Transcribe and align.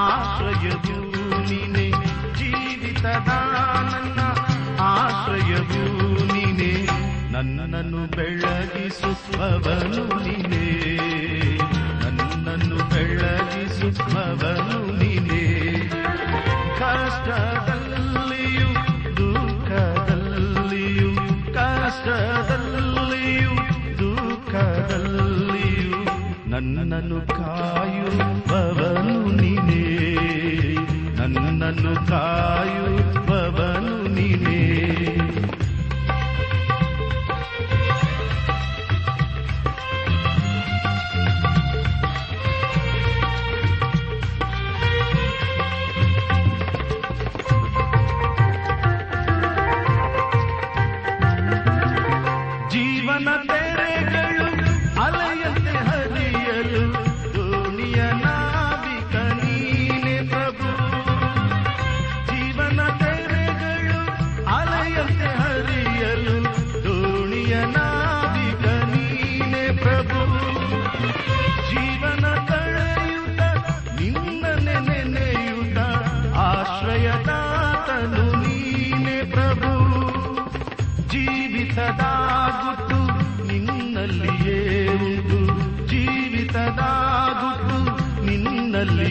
ಆಶ್ರಯವು 0.00 0.96
ನೀನೆ 1.48 1.86
ಜೀವಿತದ 2.38 3.30
ನನ್ನ 3.90 4.20
ಆಶ್ರಯವು 4.90 5.82
ನೀನೆ 6.32 6.72
ನನ್ನನ್ನು 7.32 8.02
ಬೆಳಗಿಸುವವನು 8.16 10.04
ನೀನೆ 10.24 10.64
ನನ್ನನ್ನು 12.02 12.78
ಬೆಳಗಿಸುವವನು 12.92 14.78
ನೀನೆ 15.00 15.42
ಕಷ್ಟದಲ್ಲಿಯೂ, 16.80 18.68
ದುಃಖದಲ್ಲಿಯೂ 19.16 21.10
ಕಷ್ಟದಲ್ಲಿಯೂ, 21.54 23.54
ದುಃಖದಲ್ಲಿಯೂ 24.00 26.00
ನನ್ನನ್ನು 26.46 27.20
ಕಾಯುವವನು 27.36 29.16
ನೀನೇ 29.40 29.51
ನನ್ನನ್ನು 31.80 33.11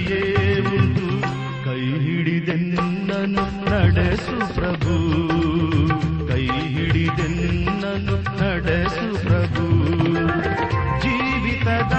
ನಿನ್ನಲ್ಲಿಯೇ 0.02 0.60
ಉಂಟು 0.60 1.22
ಕೈ 1.66 2.00
ಹಿಡಿದೆನ್ನನು 2.00 3.70
ನಡೆಸು 3.70 4.56
ಪ್ರಭು. 4.56 5.08
ಕೈ 6.28 6.48
ಹಿಡಿದೆನ್ನನು 6.48 8.16
ನಡೆಸು 8.16 9.24
ಪ್ರಭು. 9.24 9.72
ಜೀವಿತದ 11.02 11.94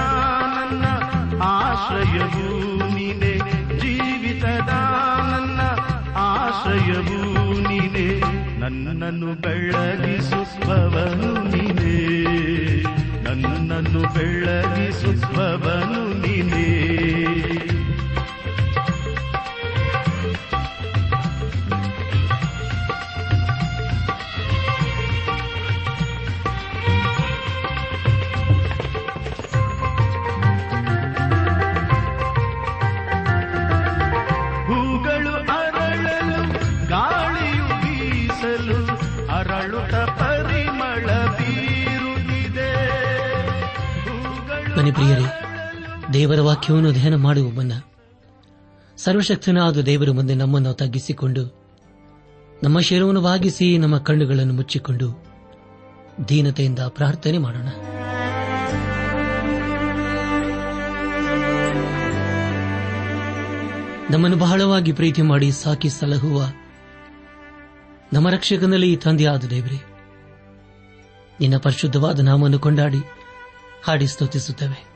ನನ್ನ 0.56 0.84
ಆಶ್ರಯವು 1.42 2.76
ನೀನೆ. 2.94 3.38
ಜೀವಿತದ 3.78 4.70
ನನ್ನ 5.32 5.60
ಆಶ್ರಯವು 6.16 7.52
ನೀನೆ. 7.68 8.20
ನನ್ನನ್ನು 8.60 9.34
ಬೆಳಗಿಸುವವನು 9.40 11.32
ನೀನೆ 11.32 11.41
ವಾಕ್ಯವನ್ನು 46.62 46.92
ಧ್ಯಾನ 46.92 47.14
ಮಾಡುವ 47.14 47.50
ಮುನ್ನ 47.50 47.72
ಸರ್ವಶಕ್ತನಾದ 48.96 49.80
ದೇವರ 49.80 50.10
ಮುಂದೆ 50.10 50.34
ನಮ್ಮನ್ನು 50.34 50.72
ತಗ್ಗಿಸಿಕೊಂಡು 50.72 51.42
ನಮ್ಮ 52.62 52.80
ಶಿರವನ್ನು 52.80 53.20
ಬಾಗಿಸಿ 53.20 53.78
ನಮ್ಮ 53.78 53.98
ಕಣ್ಣುಗಳನ್ನು 53.98 54.54
ಮುಚ್ಚಿಕೊಂಡು 54.54 55.08
ದೀನತೆಯಿಂದ 56.28 56.78
ಪ್ರಾರ್ಥನೆ 56.78 57.38
ಮಾಡೋಣ. 57.38 57.68
ನಮ್ಮನ್ನು 64.10 64.36
ಬಹಳವಾಗಿ 64.36 64.92
ಪ್ರೀತಿ 64.92 65.22
ಮಾಡಿ 65.22 65.50
ಸಾಕಿ 65.52 65.88
ಸಲಹುವ 65.88 66.46
ನಮ್ಮ 68.12 68.30
ರಕ್ಷಕನಲ್ಲಿ 68.30 68.96
ತಂದೆಯಾದ 68.96 69.44
ದೇವರೇ, 69.44 69.82
ನಿನ್ನ 71.40 71.56
ಪರಿಶುದ್ಧವಾದ 71.56 72.20
ನಾಮವನ್ನು 72.20 72.58
ಕೊಂಡಾಡಿ 72.58 73.02
ಹಾಡಿ 73.84 74.06
ಸ್ತುತಿಸುತ್ತೇವೆ. 74.06 74.91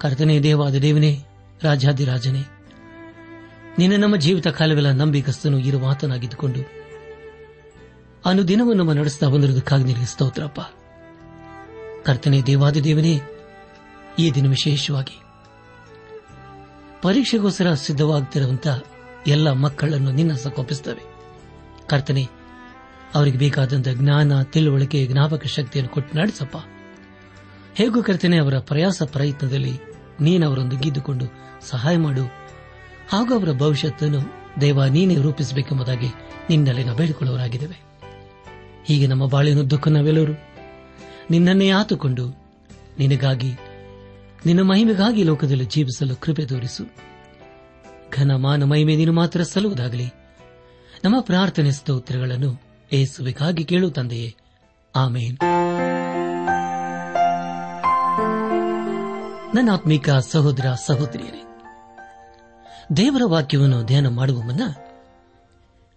ಕರ್ತನೇ 0.00 0.40
ದೇವಾದ 0.40 0.74
ದೇವನೇ 0.74 1.18
ರಾಜಾದಿರಾಜನೇ 1.62 2.42
ನಿನ್ನ 3.78 4.02
ನಮ್ಮ 4.02 4.16
ಜೀವಿತ 4.16 4.48
ಕಾಲವೆಲ್ಲ 4.48 4.90
ನಂಬಿಕಸ್ತನು 4.90 5.58
ಇರುವ 5.58 5.90
ಆತನಾಗಿದ್ದುಕೊಂಡು 5.90 6.60
ಅನುದಿನವೂ 8.24 8.72
ನಮ್ಮ 8.72 8.92
ನಡೆಸ್ತಾ 8.92 9.28
ಬಂದಿರುವುದಕ್ಕಾಗಿ 9.28 9.84
ನಿನಗೆ 9.84 10.06
ಸ್ತೋತ್ರಪ್ಪ. 10.06 10.60
ಕರ್ತನೆ 12.04 12.42
ದೇವಾದಿ 12.42 12.84
ದೇವನೇ, 12.84 13.20
ಈ 14.18 14.30
ದಿನ 14.30 14.48
ವಿಶೇಷವಾಗಿ 14.48 15.16
ಪರೀಕ್ಷೆಗೋಸ್ಕರ 17.02 17.74
ಸಿದ್ಧವಾಗುತ್ತಿರುವಂತಹ 17.74 18.82
ಎಲ್ಲ 19.26 19.50
ಮಕ್ಕಳನ್ನು 19.50 20.12
ನಿನ್ನ 20.12 20.32
ಸಕೋಪಿಸುತ್ತವೆ 20.34 21.04
ಕರ್ತನೆ, 21.88 22.28
ಅವರಿಗೆ 23.14 23.38
ಬೇಕಾದಂತಹ 23.38 23.92
ಜ್ಞಾನ, 23.92 24.42
ತಿಳುವಳಿಕೆ, 24.42 25.06
ಜ್ಞಾಪಕ 25.06 25.46
ಶಕ್ತಿಯನ್ನು 25.46 25.94
ಕೊಟ್ಟು 25.94 26.18
ನಡೆಸಪ್ಪ. 26.18 26.56
ಹೇಗೂ 27.76 28.02
ಕರ್ತನೆ 28.02 28.38
ಅವರ 28.38 28.58
ಪ್ರಯಾಸ 28.58 29.02
ಪ್ರಯತ್ನದಲ್ಲಿ 29.02 29.72
ನೀನು 30.20 30.46
ಅವರೊಂದಿಗಿದ್ದುಕೊಂಡು 30.46 31.24
ಸಹಾಯ 31.60 31.96
ಮಾಡು. 31.96 32.22
ಹಾಗೂ 33.08 33.38
ಅವರ 33.38 33.52
ಭವಿಷ್ಯತನ್ನು 33.52 34.18
ದೇವ 34.60 34.84
ನೀನೇ 34.84 35.14
ರೂಪಿಸಬೇಕೆಂಬುದಾಗಿ 35.14 36.06
ನಿನ್ನಲ್ಲಿ 36.50 36.84
ನಾವು 36.84 36.98
ಬೇಡಿಕೊಳ್ಳುವರಾಗಿದ್ದೇವೆ 36.98 37.82
ಹೀಗೆ 38.84 39.06
ನಮ್ಮ 39.06 39.28
ಬಾಳಿನುದ್ದಕ್ಕೂ 39.28 39.90
ನಾವೆಲ್ಲರೂ 39.90 40.32
ನಿನ್ನನ್ನೇ 41.30 41.70
ಆತುಕೊಂಡು 41.70 42.46
ನಿನಗಾಗಿ, 42.98 43.52
ನಿನ್ನ 44.46 44.62
ಮಹಿಮೆಗಾಗಿ 44.62 45.22
ಲೋಕದಲ್ಲಿ 45.22 45.64
ಜೀವಿಸಲು 45.64 46.16
ಕೃಪೆ 46.16 46.46
ತೋರಿಸು. 46.46 46.84
ಘನ 48.14 48.34
ಮಾನ 48.34 48.64
ಮಹಿಮೆ 48.64 48.96
ನೀನು 48.96 49.12
ಮಾತ್ರ 49.12 49.42
ಸಲ್ಲುವುದಾಗಲಿ. 49.42 50.06
ನಮ್ಮ 51.04 51.20
ಪ್ರಾರ್ಥನೆ 51.20 51.72
ಸ್ತೋತ್ರಗಳನ್ನು 51.72 52.62
ಏಸುವಿಗಾಗಿ 52.92 53.64
ಕೇಳು 53.64 53.90
ತಂದೆಯೇ. 53.90 54.34
ಆಮೇನ್. 54.96 55.38
ನನ್ನ 59.56 59.70
ಆತ್ಮಿಕ 59.72 60.10
ಸಹೋದರ 60.10 60.66
ಸಹೋದರಿಯರೇ, 60.86 61.42
ದೇವರ 62.96 63.22
ವಾಕ್ಯವನ್ನು 63.24 63.84
ಧ್ಯಾನ 63.84 64.08
ಮಾಡುವ 64.08 64.42
ಮುನ್ನ 64.42 64.62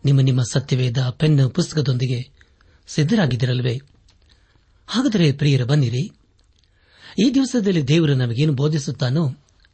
ನಿಮ್ಮ 0.05 0.21
ನಿಮ್ಮ 0.21 0.41
ಸತ್ಯವೇದ 0.41 0.97
ಪೆನ್ 1.09 1.51
ಪುಸ್ತಕದೊಂದಿಗೆ 1.51 2.31
ಸಿದ್ದರಾಗಿದ್ದಿರಲ್ವೇ 2.87 3.81
ಹಾಗಾದರೆ 4.87 5.31
ಪ್ರಿಯರ 5.31 5.63
ಬನ್ನಿರಿ. 5.63 6.11
ಈ 7.19 7.31
ದಿವಸದಲ್ಲಿ 7.33 7.87
ದೇವರು 7.87 8.13
ನಮಗೇನು 8.13 8.53
ಬೋಧಿಸುತ್ತಾನೋ 8.53 9.29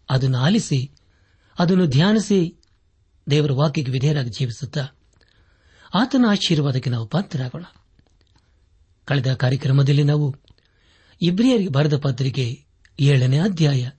ಅದನ್ನು 0.09 0.37
ಆಲಿಸಿ, 0.37 0.91
ಅದನ್ನು 1.59 1.87
ಧ್ಯಾನಿಸಿ 1.87 2.61
ದೇವರ 3.29 3.51
ವಾಕ್ಯಕ್ಕೆ 3.51 3.91
ವಿಧೇಯರಾಗಿ 3.91 4.29
ಜೀವಿಸುತ್ತ 4.29 4.77
ಆತನ 5.95 6.25
ಆಶೀರ್ವಾದಕ್ಕೆ 6.29 6.89
ನಾವು 6.89 7.07
ಪಾತ್ರರಾಗೋಣ. 7.07 7.63
ಕಳೆದ 9.05 9.33
ಕಾರ್ಯಕ್ರಮದಲ್ಲಿ 9.33 10.03
ನಾವು 10.03 10.35
ಇಬ್ರಿಯರಿಗೆ 11.21 11.69
ಬರೆದ 11.69 11.97
ಪತ್ರಿಕೆ 11.97 12.64
ಏಳನೇ 12.99 13.39
ಅಧ್ಯಾಯ, 13.39 13.89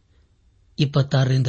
ಇಪ್ಪತ್ತಾರರಿಂದ 0.78 1.46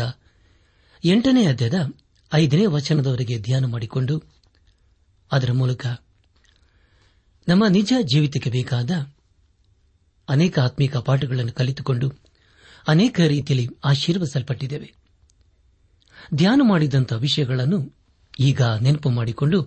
ಎಂಟನೇ 1.06 1.46
ಅಧ್ಯಾಯದ 1.46 1.92
ಐದನೇ 2.34 2.66
ವಚನದವರೆಗೆ 2.66 3.40
ಧ್ಯಾನ 3.40 3.66
ಮಾಡಿಕೊಂಡು 3.66 4.24
ಅದರ 5.32 5.52
ಮೂಲಕ 5.52 5.86
ನಮ್ಮ 7.48 7.68
ನಿಜ 7.68 7.94
ಜೀವಿತಕ್ಕೆ 8.02 8.50
ಬೇಕಾದ 8.50 8.92
ಅನೇಕ 10.30 10.60
ಆತ್ಮಿಕ 10.60 10.98
ಪಾಠಗಳನ್ನು 10.98 11.52
ಕಲಿತುಕೊಂಡು 11.52 12.14
ಅನೇಕ 12.88 13.20
ರೀತಿಯಲ್ಲಿ 13.20 13.68
ಆಶೀರ್ವಸಲ್ಪಟ್ಟಿದ್ದೇವೆ 13.86 14.94
ಧ್ಯಾನ 16.34 16.62
ಮಾಡಿದಂಥ 16.64 17.14
ವಿಷಯಗಳನ್ನು 17.14 17.80
ಈಗ 18.40 18.62
ನೆನಪು 18.62 19.10
ಮಾಡಿಕೊಂಡು 19.10 19.62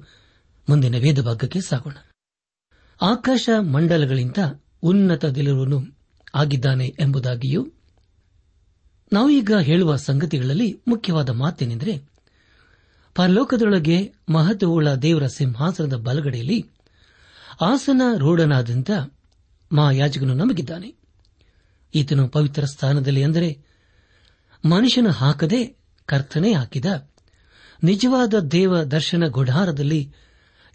ಮುಂದಿನ 0.68 0.96
ವೇದಭಾಗಕ್ಕೆ 0.96 1.60
ಸಾಗೋಣ. 1.60 1.96
ಆಕಾಶ 3.00 3.48
ಮಂಡಲಗಳಿಂದ 3.72 4.36
ಉನ್ನತದಲ್ಲಿರುವನು 4.82 5.99
ಆಗಿದ್ದಾನೆ 6.34 6.96
ಎಂಬುದಾಗಿಯೂ 7.00 7.66
ನಾವೀಗ 9.12 9.52
ಹೇಳುವ 9.60 9.96
ಸಂಗತಿಗಳಲ್ಲಿ 9.96 10.80
ಮುಖ್ಯವಾದ 10.88 11.30
ಮಾತೇನೆಂದರೆ, 11.30 12.02
ಪರಲೋಕದೊಳಗೆ 13.14 14.12
ಮಹತ್ವವುಳ್ಳ 14.28 14.94
ದೇವರ 14.94 15.26
ಸಿಂಹಾಸನದ 15.26 15.96
ಬಲಗಡೆಯಲ್ಲಿ 15.96 16.70
ಆಸನ 17.60 18.02
ರೂಢನಾದಂಥ 18.16 18.90
ಮಹಾಯಾಜಕನು 19.72 20.34
ನಮಗಿದ್ದಾನೆ. 20.34 20.94
ಈತನು 21.94 22.28
ಪವಿತ್ರ 22.28 22.64
ಸ್ಥಾನದಲ್ಲಿ 22.64 23.22
ಅಂದರೆ 23.22 23.58
ಮನುಷ್ಯನ 24.64 25.08
ಹಾಕದೆ 25.08 25.76
ಕರ್ತನೆ 26.06 26.52
ಹಾಕಿದ 26.52 26.84
ನಿಜವಾದ 27.84 28.34
ದೇವ 28.38 28.82
ದರ್ಶನ 28.82 29.26
ಗುಢಾರದಲ್ಲಿ 29.26 30.12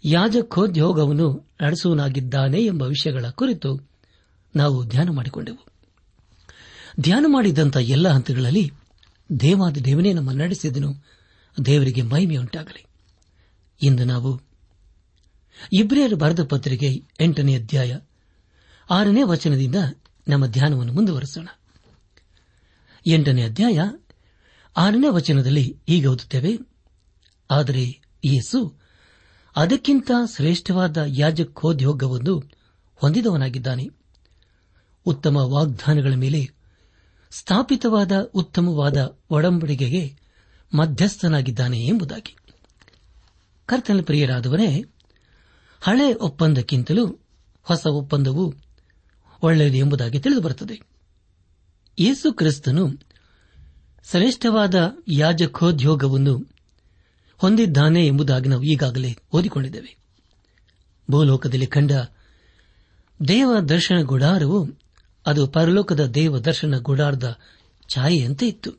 ಯಾಜಕೋದ್ಯೋಗವನ್ನು 0.04 1.48
ನಡೆಸುವನಾಗಿದ್ದಾನೆ 1.62 2.60
ಎಂಬ 2.64 2.82
ವಿಷಯಗಳ 2.82 3.24
ಕುರಿತು 3.30 3.95
ನಾವು 4.56 4.86
ಧ್ಯಾನ 4.86 5.10
ಮಾಡಿಕೊಂಡೆವು. 5.10 5.66
ಧ್ಯಾನ 7.00 7.24
ಮಾಡಿದಂಥ 7.28 7.76
ಎಲ್ಲ 7.76 8.08
ಹಂತಗಳಲ್ಲಿ 8.08 8.72
ದೇವಾದ 9.40 9.76
ದೇವನೇ 9.76 10.12
ನಮ್ಮ 10.12 10.32
ನಡೆಸಿದನು. 10.32 11.04
ದೇವರಿಗೆ 11.64 12.02
ಮಹಿಮೆಯುಂಟಾಗಲಿ 12.02 12.84
ಇಂದು 13.82 14.04
ನಾವು 14.04 14.40
ಇಬ್ರಿಯರ್ 15.72 16.14
ಬರೆದ 16.14 16.44
ಪತ್ರಿಕೆ 16.44 17.02
ಎಂಟನೇ 17.20 17.54
ಅಧ್ಯಾಯ 17.54 17.98
ಆರನೇ 18.90 19.22
ವಚನದಿಂದ 19.22 19.74
ನಮ್ಮ 20.28 20.46
ಧ್ಯಾನವನ್ನು 20.46 20.92
ಮುಂದುವರೆಸೋಣ. 20.92 21.48
ಎಂಟನೇ 23.06 23.42
ಅಧ್ಯಾಯ 23.42 23.80
ಆರನೇ 24.76 25.08
ವಚನದಲ್ಲಿ 25.08 25.78
ಈಗ 25.88 26.06
ಓದುತ್ತೇವೆ. 26.06 26.58
ಆದರೆ 27.50 27.84
ಯೇಸು 28.24 28.74
ಅದಕ್ಕಿಂತ 29.56 30.10
ಶ್ರೇಷ್ಠವಾದ 30.36 30.96
ಯಾಜಕೋದ್ಯೋಗವನ್ನು 31.06 32.50
ಹೊಂದಿದವನಾಗಿದ್ದಾನೆ. 32.94 34.05
ಉತ್ತಮ 35.06 35.36
ವಾಗ್ದಾನಗಳ 35.36 36.14
ಮೇಲೆ 36.14 36.50
ಸ್ಥಾಪಿತವಾದ 37.30 38.12
ಉತ್ತಮವಾದ 38.34 39.18
ಒಡಂಬಡಿಕೆಗೆ 39.30 40.16
ಮಧ್ಯಸ್ಥನಾಗಿದ್ದಾನೆ 40.74 41.86
ಎಂಬುದಾಗಿ. 41.86 42.36
ಕರ್ತನ 43.66 44.00
ಪ್ರಿಯರಾದವರೇ, 44.02 44.84
ಹಳೆ 45.80 46.14
ಒಪ್ಪಂದಕ್ಕಿಂತಲೂ 46.14 47.18
ಹೊಸ 47.62 47.86
ಒಪ್ಪಂದವು 47.86 48.54
ಒಳ್ಳೆಯದು 49.42 49.76
ಎಂಬುದಾಗಿ 49.76 50.18
ತಿಳಿದುಬರುತ್ತದೆ. 50.18 50.80
ಯೇಸು 51.98 52.32
ಕ್ರಿಸ್ತನು 52.32 52.88
ಶ್ರೇಷ್ಠವಾದ 54.10 54.74
ಯಾಜಕೋದ್ಯೋಗವನ್ನು 55.08 56.50
ಹೊಂದಿದ್ದಾನೆ 57.36 58.06
ಎಂಬುದಾಗಿ 58.06 58.48
ನಾವು 58.48 58.62
ಈಗಾಗಲೇ 58.62 59.16
ಓದಿಕೊಂಡಿದ್ದೇವೆ. 59.32 59.96
ಭೂಲೋಕದಲ್ಲಿ 61.10 61.66
ಕಂಡ 61.66 61.92
ದೇವ 63.28 63.60
ದರ್ಶನ 63.68 64.02
ಗುಡಾರವು 64.02 64.85
ಅದು 65.26 65.46
ಪರಲೋಕದ 65.46 66.06
ದೇವ 66.06 66.38
ದರ್ಶನ 66.38 66.78
ಗುಡಾರದ 66.78 67.38
ಛಾಯೆಯಂತೆ 67.88 68.48
ಇತ್ತು. 68.48 68.70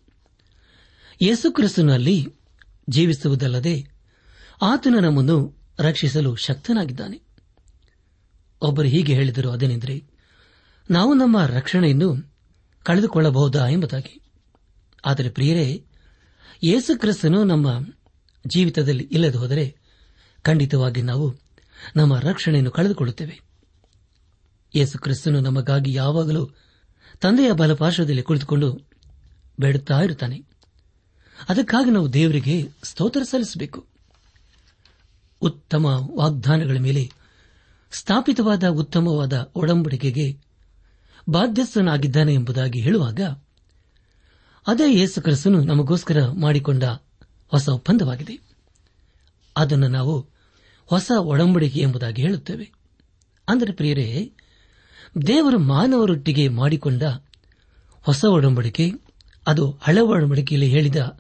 ಯೇಸುಕ್ರಿಸ್ತನಲ್ಲಿ 1.22 2.36
ಜೀವಿಸುವುದಲ್ಲದೆ 2.90 3.88
ಆತನ 4.62 4.96
ನಮ್ಮನ್ನು 5.02 5.58
ರಕ್ಷಿಸಲು 5.80 6.36
ಶಕ್ತನಾಗಿದ್ದಾನೆ. 6.36 7.22
ಒಬ್ಬರು 8.62 8.88
ಹೀಗೆ 8.88 9.14
ಹೇಳಿದರು 9.14 9.52
ಅದೇನೆಂದರೆ, 9.52 10.04
ನಾವು 10.92 11.14
ನಮ್ಮ 11.14 11.46
ರಕ್ಷಣೆಯನ್ನು 11.46 12.34
ಕಳೆದುಕೊಳ್ಳಬಹುದಾ 12.84 13.68
ಎಂಬುದಾಗಿ. 13.68 14.22
ಆದರೆ 15.06 15.30
ಪ್ರಿಯರೇ, 15.30 15.86
ಯೇಸುಕ್ರಿಸ್ತನು 16.64 17.44
ನಮ್ಮ 17.44 17.86
ಜೀವಿತದಲ್ಲಿ 18.48 19.04
ಇಲ್ಲದೆ 19.04 19.38
ಹೋದರೆ 19.38 19.78
ಖಂಡಿತವಾಗಿ 20.42 21.02
ನಾವು 21.02 21.36
ನಮ್ಮ 21.96 22.20
ರಕ್ಷಣೆಯನ್ನು 22.20 22.72
ಕಳೆದುಕೊಳ್ಳುತ್ತೇವೆ. 22.72 23.47
ಯೇಸುಕ್ರಿಸ್ತನು 24.76 25.40
ನಮಗಾಗಿ 25.40 25.94
ಯಾವಾಗಲೂ 25.94 26.50
ತಂದೆಯ 27.22 27.52
ಬಲಪಾರ್ಶ್ವದಲ್ಲಿ 27.52 28.22
ಕುಳಿತುಕೊಂಡು 28.22 28.90
ಬೇಡುತ್ತಾ 29.60 30.02
ಇರುತ್ತಾನೆ. 30.02 30.44
ಅದಕ್ಕಾಗಿ 31.50 31.90
ನಾವು 31.90 32.14
ದೇವರಿಗೆ 32.14 32.70
ಸ್ತೋತ್ರ 32.84 33.24
ಸಲ್ಲಿಸಬೇಕು. 33.24 33.86
ಉತ್ತಮ 35.42 35.86
ವಾಗ್ದಾನಗಳ 36.16 36.78
ಮೇಲೆ 36.78 37.12
ಸ್ಥಾಪಿತವಾದ 37.92 38.68
ಉತ್ತಮವಾದ 38.68 39.52
ಒಡಂಬಡಿಕೆಗೆ 39.56 40.40
ಬಾಧ್ಯಸ್ಥನಾಗಿದ್ದಾನೆ 41.30 42.34
ಎಂಬುದಾಗಿ 42.34 42.82
ಹೇಳುವಾಗ, 42.82 43.20
ಅದೇ 44.68 44.96
ಯೇಸು 44.96 45.22
ಕ್ರಿಸ್ತನು 45.22 45.64
ನಮಗೋಸ್ಕರ 45.64 46.28
ಮಾಡಿಕೊಂಡ 46.28 46.84
ಹೊಸ 47.48 47.70
ಒಪ್ಪಂದವಾಗಿದೆ. 47.70 48.40
ಅದನ್ನು 49.58 49.88
ನಾವು 49.88 50.30
ಹೊಸ 50.86 51.12
ಒಡಂಬಡಿಕೆ 51.20 51.80
ಎಂಬುದಾಗಿ 51.80 52.22
ಹೇಳುತ್ತೇವೆ. 52.22 52.72
ಅಂದರೆ 53.48 53.74
ಪ್ರಿಯರೇ 53.74 54.34
ದೇವರು 55.28 55.60
ಮಾನವರೊಟ್ಟಿಗೆ 55.60 56.48
ಮಾಡಿಕೊಂಡ 56.48 57.04
ಹೊಸ 58.02 58.26
ಒಡಂಬಡಿಕೆ, 58.26 58.92
ಅದು 59.48 59.72
ಹಳೆ 59.82 60.02
ಒಡಂಬಡಿಕೆಯಲ್ಲಿ 60.02 60.70
ಹೇಳಿದ 60.70 61.20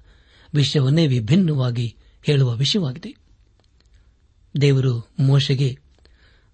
ವಿಷಯವನ್ನೇ 0.53 1.07
ವಿಭಿನ್ನವಾಗಿ 1.07 1.95
ಹೇಳುವ 2.23 2.55
ವಿಷಯವಾಗಿದೆ. 2.55 3.15
ದೇವರು 4.61 5.09
ಮೋಶೆಗೆ 5.19 5.77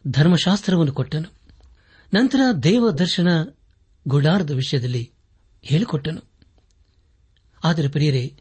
ಧರ್ಮಶಾಸ್ತ್ರವನ್ನು 0.07 0.93
ಕೊಟ್ಟನು. 0.93 1.33
ನಂತರ 2.13 2.39
ದೇವ 2.63 2.91
ದರ್ಶನ 2.91 3.27
ಗುಡಾರದ 4.07 4.51
ವಿಷಯದಲ್ಲಿ 4.51 5.11
ಹೇಳಿಕೊಟ್ಟನು. 5.61 6.21
ಆದರೆ 7.63 7.87
ಪ್ರಿಯರೇ, 7.87 8.33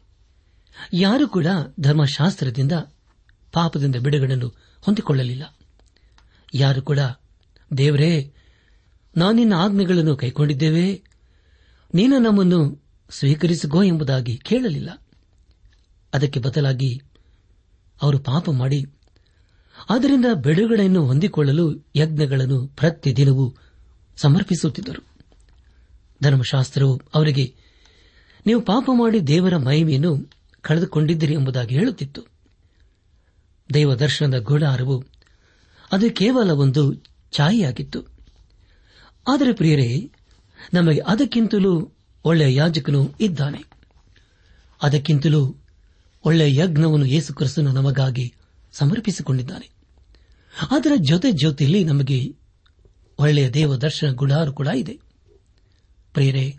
ಯಾರೂ 0.93 1.27
ಕೂಡ 1.27 1.47
ಧರ್ಮಶಾಸ್ತ್ರದಿಂದ 1.79 2.71
ಪಾಪದಿಂದ 3.51 3.95
ಬಿಡುಗಡೆಯನ್ನು 3.95 4.47
ಹೊಂದಿಕೊಳ್ಳಲಿಲ್ಲ. 4.81 5.55
ಯಾರು 6.53 6.81
ಕೂಡ, 6.81 6.99
ದೇವರೇ 7.77 8.33
ನಾವು 9.17 9.33
ನಿನ್ನ 9.33 9.53
ಆಜ್ಞೆಗಳನ್ನು 9.53 10.17
ಕೈಕೊಂಡಿದ್ದೇವೆ. 10.17 11.01
ನೀನು 11.93 12.19
ನಮ್ಮನ್ನು 12.19 12.83
ಸ್ವೀಕರಿಸಿಕೋ 13.09 13.83
ಎಂಬುದಾಗಿ 13.83 14.37
ಕೇಳಲಿಲ್ಲ. 14.37 15.07
ಅದಕ್ಕೆ 16.13 16.39
ಬದಲಾಗಿ 16.39 17.01
ಅವರು 18.01 18.19
ಪಾಪ 18.19 18.49
ಮಾಡಿ 18.49 18.85
ಅದರಿಂದ 19.89 20.25
ಬಿಡುಗಡೆಯನ್ನು 20.33 21.05
ಹೊಂದಿಕೊಳ್ಳಲು 21.05 21.87
ಯಜ್ಞಗಳನ್ನು 21.95 22.67
ಪ್ರತಿದಿನವೂ 22.67 23.53
ಸಮರ್ಪಿಸುತ್ತಿದ್ದರು. 24.17 25.03
ಧರ್ಮಶಾಸ್ತ್ರವು 26.23 27.01
ಅವರಿಗೆ, 27.13 27.55
ನೀವು 28.45 28.61
ಪಾಪ 28.61 28.89
ಮಾಡಿ 28.93 29.27
ದೇವರ 29.27 29.57
ಮಹಿಮೆಯನ್ನು 29.57 30.29
ಕಳೆದುಕೊಂಡಿದ್ದೀರಿ 30.61 31.33
ಎಂಬುದಾಗಿ 31.33 31.75
ಹೇಳುತ್ತಿತ್ತು. 31.75 32.21
ದೇವ 33.73 33.95
ದರ್ಶನದ 33.95 34.39
ಗುಡಾರವು 34.39 35.03
ಅದು 35.91 36.15
ಕೇವಲ 36.15 36.51
ಒಂದು 36.51 36.93
ಛಾಯೆಯಾಗಿತ್ತು. 37.31 38.12
ಆದರೆ 39.27 39.53
ಪ್ರಿಯರೇ, 39.53 40.11
ನಮಗೆ 40.73 40.99
ಅದಕ್ಕಿಂತಲೂ 40.99 41.91
ಒಳ್ಳೆಯ 42.25 42.55
ಯಾಜಕನು 42.55 43.13
ಇದ್ದಾನೆ. 43.21 43.63
ಅದಕ್ಕಿಂತಲೂ 44.81 45.55
ಒಳ್ಳೆಯ 46.25 46.55
ಯಜ್ಞವನ್ನು 46.55 47.05
ಯೇಸು 47.05 47.33
ಕ್ರಿಸ್ತನು 47.33 47.71
ನಮಗಾಗಿ 47.71 48.33
ಸಮರ್ಪಿಸಿಕೊಂಡಿದ್ದಾನೆ. 48.71 49.69
ಅದರ 50.71 50.91
ಜೊತೆ 51.01 51.31
ಜೊತೆಯಲ್ಲಿ 51.31 51.83
ನಮಗೆ 51.83 52.35
ಒಳ್ಳೆಯ 53.19 53.49
ದೇವ 53.49 53.75
ದರ್ಶನ 53.75 54.11
ಗುಡಾರು 54.11 54.53
ಕೂಡ 54.53 54.67
ಇದೆ. 54.67 54.99
ಪ್ರೇರೆ 56.13 56.55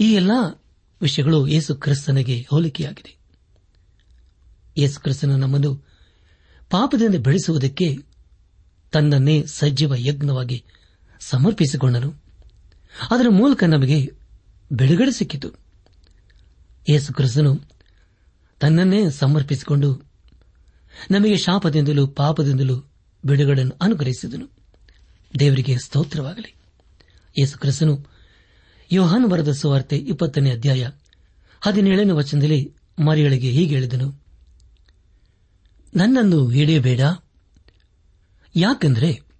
ಈ 0.00 0.12
ಎಲ್ಲ 0.12 0.30
ವಿಷಯಗಳು 1.02 1.46
ಯೇಸು 1.46 1.74
ಕ್ರಿಸ್ತನಿಗೆ 1.74 2.46
ಹೋಲಿಕೆಯಾಗಿದೆ. 2.50 3.16
ಯೇಸು 4.78 5.00
ಕ್ರಿಸ್ತನು 5.00 5.36
ನಮ್ಮನ್ನು 5.36 5.74
ಪಾಪದಿಂದ 6.70 7.14
ಬೆಳೆಸುವುದಕ್ಕೆ 7.14 7.96
ತನ್ನನ್ನೇ 8.92 9.44
ಸಜೀವ 9.46 9.94
ಯಜ್ಞವಾಗಿ 9.94 10.64
ಸಮರ್ಪಿಸಿಕೊಂಡನು. 11.28 12.14
ಅದರ 13.10 13.26
ಮೂಲಕ 13.28 13.64
ನಮಗೆ 13.64 14.14
ಬಿಡುಗಡೆ 14.72 15.10
ಸಿಕ್ಕಿತು. 15.10 15.48
ಯೇಸು 16.88 17.14
ಕ್ರಿಸ್ತನು 17.14 17.60
ತನ್ನನ್ನೇ 18.60 19.10
ಸಮರ್ಪಿಸಿಕೊಂಡು 19.10 20.02
ನಮಗೆ 21.10 21.36
ಶಾಪದಿಂದಲೂ 21.36 22.06
ಪಾಪದಿಂದಲೂ 22.06 22.90
ಬಿಡುಗಡೆಯನ್ನು 23.24 23.78
ಅನುಗ್ರಹಿಸಿದನು. 23.82 24.48
ದೇವರಿಗೆ 25.38 25.78
ಸ್ತೋತ್ರವಾಗಲಿ. 25.78 26.54
ಯೇಸು 27.38 28.06
ಯೋಹಾನು 28.92 29.28
ಬರದ 29.28 29.52
ಸುವಾರ್ತೆ 29.52 29.98
ಇಪ್ಪತ್ತನೇ 29.98 30.50
ಅಧ್ಯಾಯ 30.50 30.90
ಹದಿನೇಳನೇ 31.60 32.12
ವಚನದಲ್ಲಿ 32.12 32.74
ಮರಿಯೊಳಗೆ 33.04 33.50
ಹೀಗೆ 33.50 33.74
ಹೇಳಿದನು. 33.74 34.22
ನನ್ನನ್ನು 35.96 36.48
ಹಿಡಿಯಬೇಡ. 36.48 37.00
ಯಾಕೆಂದರೆ 38.56 39.31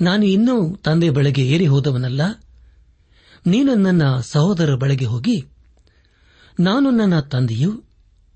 ನಾನು 0.00 0.24
ಇನ್ನೂ 0.24 0.76
ತಂದೆ 0.76 1.10
ಬಳಿಗೆ 1.10 1.46
ಏರಿ 1.46 1.66
ಹೋದವನಲ್ಲ. 1.66 2.22
ನೀನು 3.46 3.74
ನನ್ನ 3.74 4.02
ಸಹೋದರ 4.20 4.74
ಬಳಿಗೆ 4.74 5.04
ಹೋಗಿ, 5.04 5.44
ನಾನು 6.60 6.90
ನನ್ನ 6.90 7.20
ತಂದೆಯು, 7.20 7.82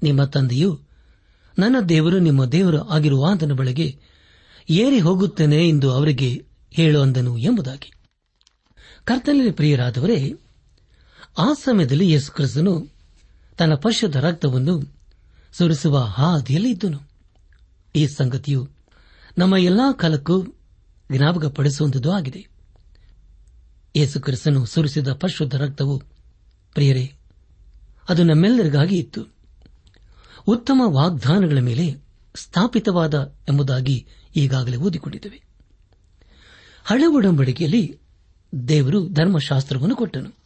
ನಿಮ್ಮ 0.03 0.25
ತಂದೆಯು, 0.25 0.81
ನನ್ನ 1.59 1.77
ದೇವರು 1.89 2.19
ನಿಮ್ಮ 2.19 2.45
ದೇವರು 2.45 2.89
ಆಗಿರುವ 2.89 3.27
ಆತನ 3.33 3.53
ಬಳಿಗೆ 3.53 3.99
ಏರಿ 4.71 5.01
ಹೋಗುತ್ತೇನೆ 5.01 5.69
ಎಂದು 5.69 5.93
ಅವರಿಗೆ 5.93 6.45
ಹೇಳು 6.71 7.01
ಅಂದನು 7.01 7.39
ಎಂಬುದಾಗಿ. 7.39 7.93
ಕರ್ತನಲ್ಲಿ 9.05 9.51
ಪ್ರಿಯರಾದವರೇ, 9.51 10.35
ಆ 11.39 11.53
ಸಮಯದಲ್ಲಿ 11.53 12.11
ಯೇಸು 12.11 12.33
ಕ್ರಿಸ್ತನು 12.33 12.89
ತನ್ನ 13.59 13.75
ಪಶುದ 13.75 14.17
ರಕ್ತವನ್ನು 14.17 14.83
ಸುರಿಸುವ 15.53 15.99
ಹಾದಿಯಲ್ಲಿ 15.99 16.71
ಇದ್ದನು. 16.71 16.99
ಈ 17.97 18.07
ಸಂಗತಿಯು 18.07 18.69
ನಮ್ಮ 19.39 19.57
ಎಲ್ಲಾ 19.57 19.93
ಕಾಲಕ್ಕೂ 19.93 20.43
ಜ್ಞಾಪಕಪಡಿಸುವಂಥದ್ದು 21.11 22.13
ಆಗಿದೆ. 22.13 22.49
ಯೇಸು 23.97 24.21
ಕ್ರಿಸ್ತನು 24.21 24.67
ಸುರಿಸಿದ 24.67 25.13
ಪರಿಶುದ್ಧ 25.13 25.55
ರಕ್ತವು 25.55 25.99
ಪ್ರಿಯರೇ, 26.75 27.13
ಅದು 28.09 28.25
ನಮ್ಮೆಲ್ಲರಿಗಾಗಿ 28.25 28.97
ಇತ್ತು. 28.97 29.27
ಉತ್ತಮ 30.47 30.83
ವಾಗ್ದಾನಗಳ 30.85 31.59
ಮೇಲೆ 31.59 32.05
ಸ್ಥಾಪಿತವಾದ 32.35 33.35
ಎಂಬುದಾಗಿ 33.49 34.07
ಈಗಾಗಲೇ 34.37 34.77
ಓದಿಕೊಂಡಿದ್ದೇವೆ. 34.77 35.43
ಹಳೆ 36.85 37.07
ಒಡಂಬಡಿಕೆಯಲ್ಲಿ 37.07 37.99
ದೇವರು 38.69 39.09
ಧರ್ಮಶಾಸ್ತ್ರವನ್ನು 39.09 39.97
ಕೊಟ್ಟನು. 39.97 40.41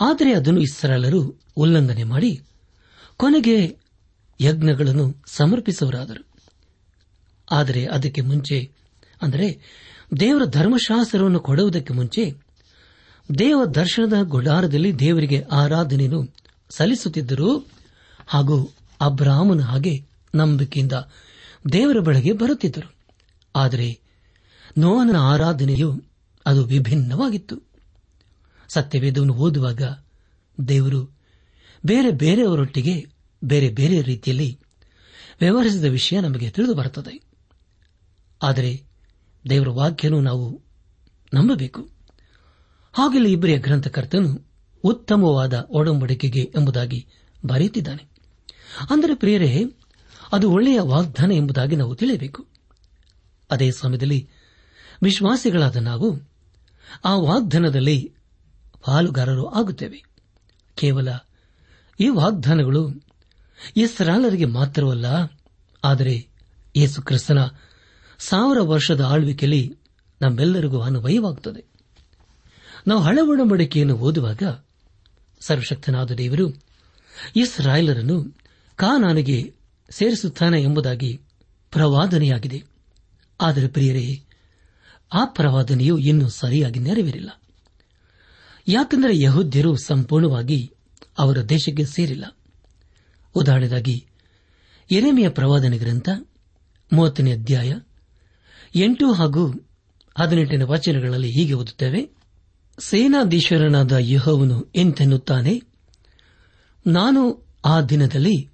ಆದರೆ 0.00 0.34
ಅದನ್ನು 0.34 0.60
ಇಸ್ರಾಲರು 0.60 1.40
ಉಲ್ಲಂಘನೆ 1.56 2.04
ಮಾಡಿ 2.04 2.40
ಕೊನೆಗೆ 3.16 3.76
ಯಜ್ಞಗಳನ್ನು 4.40 5.22
ಸಮರ್ಪಿಸುವರಾದರು 5.26 6.28
ಆದರೆ 7.50 7.86
ಅದಕ್ಕೆ 7.86 8.20
ಮುಂಚೆ 8.20 8.72
ಅಂದರೆ 9.22 9.60
ದೇವರ 10.20 10.44
ಧರ್ಮಶಾಸ್ತ್ರವನ್ನು 10.44 11.40
ಕೊಡುವುದಕ್ಕೆ 11.40 11.94
ಮುಂಚೆ 11.94 12.34
ದೇವ 13.38 13.64
ದರ್ಶನದ 13.64 14.14
ಗುಡಾರದಲ್ಲಿ 14.22 14.98
ದೇವರಿಗೆ 14.98 15.42
ಆರಾಧನೆಯನ್ನು 15.42 16.34
ಸಲ್ಲಿಸುತ್ತಿದ್ದರು 16.70 17.70
ಹಾಗೂ 18.26 18.74
ಅಬ್ರಾಹ್ಮನ 19.00 19.60
ಹಾಗೆ 19.60 20.04
ನಂಬಿಕೆಯಿಂದ 20.34 20.92
ದೇವರ 21.72 21.98
ಬಳಿಗೆ 21.98 22.32
ಬರುತ್ತಿದ್ದರು. 22.32 22.94
ಆದರೆ 23.56 23.98
ನೋವನ 24.78 25.16
ಆರಾಧನೆಯು 25.16 26.02
ಅದು 26.46 26.64
ವಿಭಿನ್ನವಾಗಿತ್ತು. 26.64 27.62
ಸತ್ಯವೇದವನ್ನು 28.74 29.34
ಓದುವಾಗ 29.34 29.82
ದೇವರು 30.68 31.16
ಬೇರೆ 31.86 32.10
ಬೇರೆಯವರೊಟ್ಟಿಗೆ 32.10 33.06
ಬೇರೆ 33.44 33.68
ಬೇರೆ 33.68 34.02
ರೀತಿಯಲ್ಲಿ 34.02 34.60
ವ್ಯವಹರಿಸಿದ 35.40 35.84
ವಿಷಯ 35.84 36.20
ನಮಗೆ 36.20 36.50
ತಿಳಿದು 36.50 36.74
ಬರುತ್ತದೆ. 36.74 37.22
ಆದರೆ 38.42 38.91
ದೇವರ 39.50 39.68
ವಾಕ್ಯನು 39.68 40.20
ನಾವು 40.20 40.62
ನಂಬಬೇಕು. 41.34 41.88
ಹಾಗೆಲ್ಲ 42.92 43.26
ಇಬ್ಬರಿಯ 43.26 43.58
ಗ್ರಂಥಕರ್ತನು 43.58 44.30
ಉತ್ತಮವಾದ 44.82 45.66
ಒಡಂಬಡಿಕೆಗೆ 45.70 46.52
ಎಂಬುದಾಗಿ 46.56 47.06
ಬರೆಯುತ್ತಿದ್ದಾನೆ. 47.46 48.04
ಅಂದರೆ 48.90 49.14
ಪ್ರಿಯರೇ, 49.14 49.64
ಅದು 50.32 50.50
ಒಳ್ಳೆಯ 50.50 50.80
ವಾಗ್ದಾನ 50.80 51.32
ಎಂಬುದಾಗಿ 51.32 51.76
ನಾವು 51.76 51.94
ತಿಳಿಯಬೇಕು. 51.94 52.46
ಅದೇ 53.50 53.70
ಸಮಯದಲ್ಲಿ 53.70 54.28
ವಿಶ್ವಾಸಿಗಳಾದ 55.02 55.76
ನಾವು 55.76 56.08
ಆ 57.04 57.14
ವಾಗ್ದಾನದಲ್ಲಿ 57.16 58.14
ಪಾಲುಗಾರರು 58.84 59.46
ಆಗುತ್ತೇವೆ. 59.48 60.04
ಕೇವಲ 60.74 61.08
ಈ 62.00 62.08
ವಾಗ್ದಾನಗಳು 62.08 62.82
ಇಸ್ರಾಲರಿಗೆ 63.76 64.44
ಮಾತ್ರವಲ್ಲ, 64.44 65.06
ಆದರೆ 65.84 66.28
ಯೇಸು 66.76 67.02
ಕ್ರಿಸ್ತನ 67.02 67.38
ಸಾವಿರ 68.28 68.60
ವರ್ಷದ 68.60 69.00
ಆಳ್ವಿಕೆಯಲ್ಲಿ 69.00 69.78
ನಮ್ಮೆಲ್ಲರಿಗೂ 70.22 70.80
ಅನ್ವಯವಾಗುತ್ತದೆ 70.80 71.64
ನಾವು 72.86 73.02
ಹಳೆ 73.02 73.20
ಒಡಂಬಡಿಕೆಯನ್ನು 73.20 73.96
ಓದುವಾಗ 73.96 74.42
ಸರ್ವಶಕ್ತನಾದ 75.40 76.10
ದೇವರು 76.10 76.62
ಇಸ್ರಾಯೇಲರನ್ನು 77.36 78.36
ಕಾನಾನಿಗೆ 78.76 79.54
ಸೇರಿಸುತ್ತಾನೆ 79.90 80.62
ಎಂಬುದಾಗಿ 80.62 81.20
ಪ್ರವಾದನೆಯಾಗಿದೆ. 81.70 82.62
ಆದರೆ 83.40 83.68
ಪ್ರಿಯರೇ, 83.68 84.22
ಆ 85.12 85.24
ಪ್ರವಾದನೆಯು 85.24 85.98
ಇನ್ನೂ 85.98 86.28
ಸರಿಯಾಗಿ 86.28 86.80
ನೆರವೇರಿಲ್ಲ. 86.80 87.40
ಯಾಕೆಂದರೆ 88.68 89.20
ಯಹೋದ್ಯರು 89.20 89.76
ಸಂಪೂರ್ಣವಾಗಿ 89.76 90.72
ಅವರ 91.18 91.42
ದೇಶಕ್ಕೆ 91.42 91.84
ಸೇರಿಲ್ಲ. 91.84 92.36
ಉದಾಹರಣೆಗಾಗಿ 93.34 94.06
ಎರೆಮೆಯ 94.90 95.28
ಪ್ರವಾದನೆ 95.28 95.78
ಗ್ರಂಥ 95.78 96.08
ಮೂವತ್ತನೇ 96.92 97.32
ಅಧ್ಯಾಯ 97.32 97.74
ಎಂಟು 98.74 99.12
ಹಾಗೂ 99.12 99.68
ಹದಿನೆಂಟನೇ 100.18 100.64
ವಚನಗಳಲ್ಲಿ 100.64 101.30
ಹೀಗೆ 101.30 101.52
ಓದುತ್ತೇವೆ. 101.52 102.10
ಸೇನಾಧೀಶ್ವರನಾದ 102.78 103.92
ಯಹೋವನು 103.98 104.72
ಎಂತೆನ್ನುತ್ತಾನೆ? 104.74 105.62
ನಾನು 106.86 107.46
ಆ 107.64 107.80
ದಿನದಲ್ಲಿ 107.80 108.50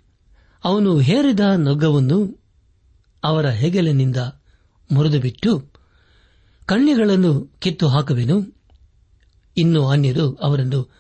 ಅವನು 0.65 0.99
ಹೇರಿದ 0.99 1.41
ನೊಗ್ಗವನ್ನು 1.57 2.43
ಅವರ 3.25 3.49
ಹೆಗಲಿನಿಂದ 3.49 4.17
ಮುರಿದುಬಿಟ್ಟು 4.93 5.71
ಕಣ್ಣೆಗಳನ್ನು 6.67 7.53
ಕಿತ್ತು 7.59 7.89
ಹಾಕುವೆನು 7.89 8.57
ಇನ್ನು 9.57 9.89
ಅನ್ಯರು 9.89 10.35
ಅವರನ್ನು 10.35 10.95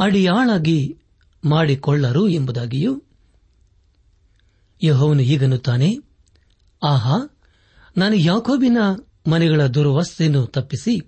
ಅಡಿಯಾಳಾಗಿ 0.00 0.98
ಮಾಡಿಕೊಳ್ಳರು 1.44 2.28
ಎಂಬುದಾಗಿಯೂ 2.28 3.02
ಯಹೋವನು 4.82 5.20
ಹೀಗನ್ನುತ್ತಾನೆ. 5.20 5.96
ಆಹಾ 6.82 7.37
ನಾನು 7.98 8.14
ಯಾಕೋಬಿನ 8.14 8.78
ಮನೆಗಳ 9.26 9.66
ದುರವಸ್ಥೆಯನ್ನು 9.66 10.46
ತಪ್ಪಿಸಿ, 10.46 10.98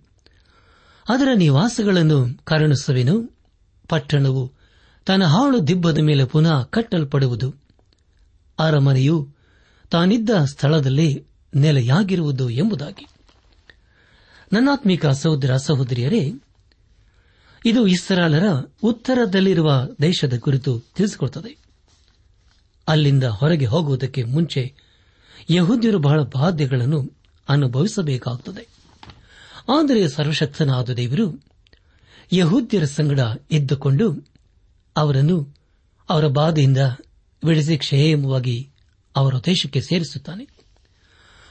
ಅದರ 1.08 1.28
ನಿವಾಸಗಳನ್ನು 1.34 2.44
ಕರುಣಿಸುವೆನು. 2.44 3.36
ಪಟ್ಟಣವು 3.88 4.52
ತನ್ನ 5.06 5.24
ಹಾಳು 5.24 5.66
ದಿಬ್ಬದ 5.66 5.98
ಮೇಲೆ 5.98 6.24
ಪುನಃ 6.24 6.62
ಕಟ್ಟಲ್ಪಡುವುದು. 6.64 7.54
ಅರಮನೆಯು 8.58 9.34
ತಾನಿದ್ದ 9.90 10.30
ಸ್ಥಳದಲ್ಲಿ 10.44 11.24
ನೆಲೆಯಾಗಿರುವುದು 11.56 12.50
ಎಂಬುದಾಗಿ. 12.50 13.06
ನನ್ನಾತ್ಮಿಕ 14.52 15.06
ಸಹೋದರ 15.06 15.56
ಸಹೋದರಿಯರೇ, 15.56 16.32
ಇದು 17.66 17.86
ಇಸ್ರಾಲರ 17.86 18.44
ಉತ್ತರದಲ್ಲಿರುವ 18.82 19.88
ದೇಶದ 20.02 20.38
ಕುರಿತು 20.38 20.80
ತಿಳಿಸಿಕೊಡುತ್ತದೆ. 20.80 21.56
ಅಲ್ಲಿಂದ 22.88 23.24
ಹೊರಗೆ 23.24 23.66
ಹೋಗುವುದಕ್ಕೆ 23.66 24.22
ಮುಂಚೆ 24.22 24.89
ಯಹುದ್ಯರು 25.50 25.98
ಬಹಳ 25.98 26.22
ಬಾಧ್ಯಗಳನ್ನು 26.22 27.10
ಅನುಭವಿಸಬೇಕಾಗುತ್ತದೆ 27.48 28.68
ಆದರೆ 29.68 30.08
ಸರ್ವಶಕ್ತನಾದ 30.08 30.90
ದೇವರು 30.90 31.42
ಯಹೂದ್ಯರ 32.32 32.84
ಸಂಗಡ 32.84 33.20
ಇದ್ದುಕೊಂಡು 33.50 34.26
ಅವರನ್ನು 34.96 35.56
ಅವರ 36.10 36.26
ಬಾಧೆಯಿಂದ 36.26 36.78
ಬಿಡಿಸಿ 37.44 37.78
ಕ್ಷೇಮವಾಗಿ 37.78 38.70
ಅವರ 39.16 39.34
ದೇಶಕ್ಕೆ 39.46 39.80
ಸೇರಿಸುತ್ತಾನೆ. 39.80 40.46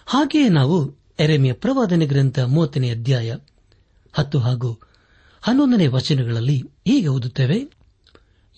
ಹಾಗೆಯೇ 0.05 0.49
ನಾವು 0.49 0.95
ಎರೆಮೆಯ 1.19 1.53
ಪ್ರವಾದನೆ 1.53 2.05
ಗ್ರಂಥ 2.05 2.39
ಮೂವತ್ತನೇ 2.39 2.89
ಅಧ್ಯಾಯ 2.89 3.35
ಹತ್ತು 4.13 4.39
ಹಾಗೂ 4.39 4.79
ಹನ್ನೊಂದನೇ 5.41 5.87
ವಚನಗಳಲ್ಲಿ 5.87 6.63
ಹೀಗೆ 6.87 7.07
ಓದುತ್ತೇವೆ. 7.07 7.71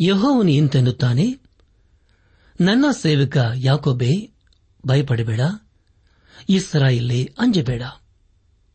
ಯಹೋವನು 0.05 0.50
ಇಂತೆನ್ನುತ್ತಾನೆ, 0.50 1.39
ನನ್ನ 2.61 2.85
ಸೇವಕ 2.91 3.38
ಯಾಕೋಬೆ 3.55 4.40
ಭಯಪಡಬೇಡ. 4.88 5.41
ಇಲ್ಲಿ 6.91 7.33
ಅಂಜಬೇಡ. 7.39 7.83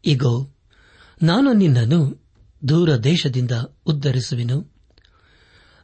ಇಗೋ, 0.04 0.54
ನಾನು 1.22 1.52
ನಿನ್ನನ್ನು 1.52 2.26
ದೂರ 2.68 2.96
ದೇಶದಿಂದ 2.96 3.50
ಉದ್ಧರಿಸುವೆನು. 3.86 4.72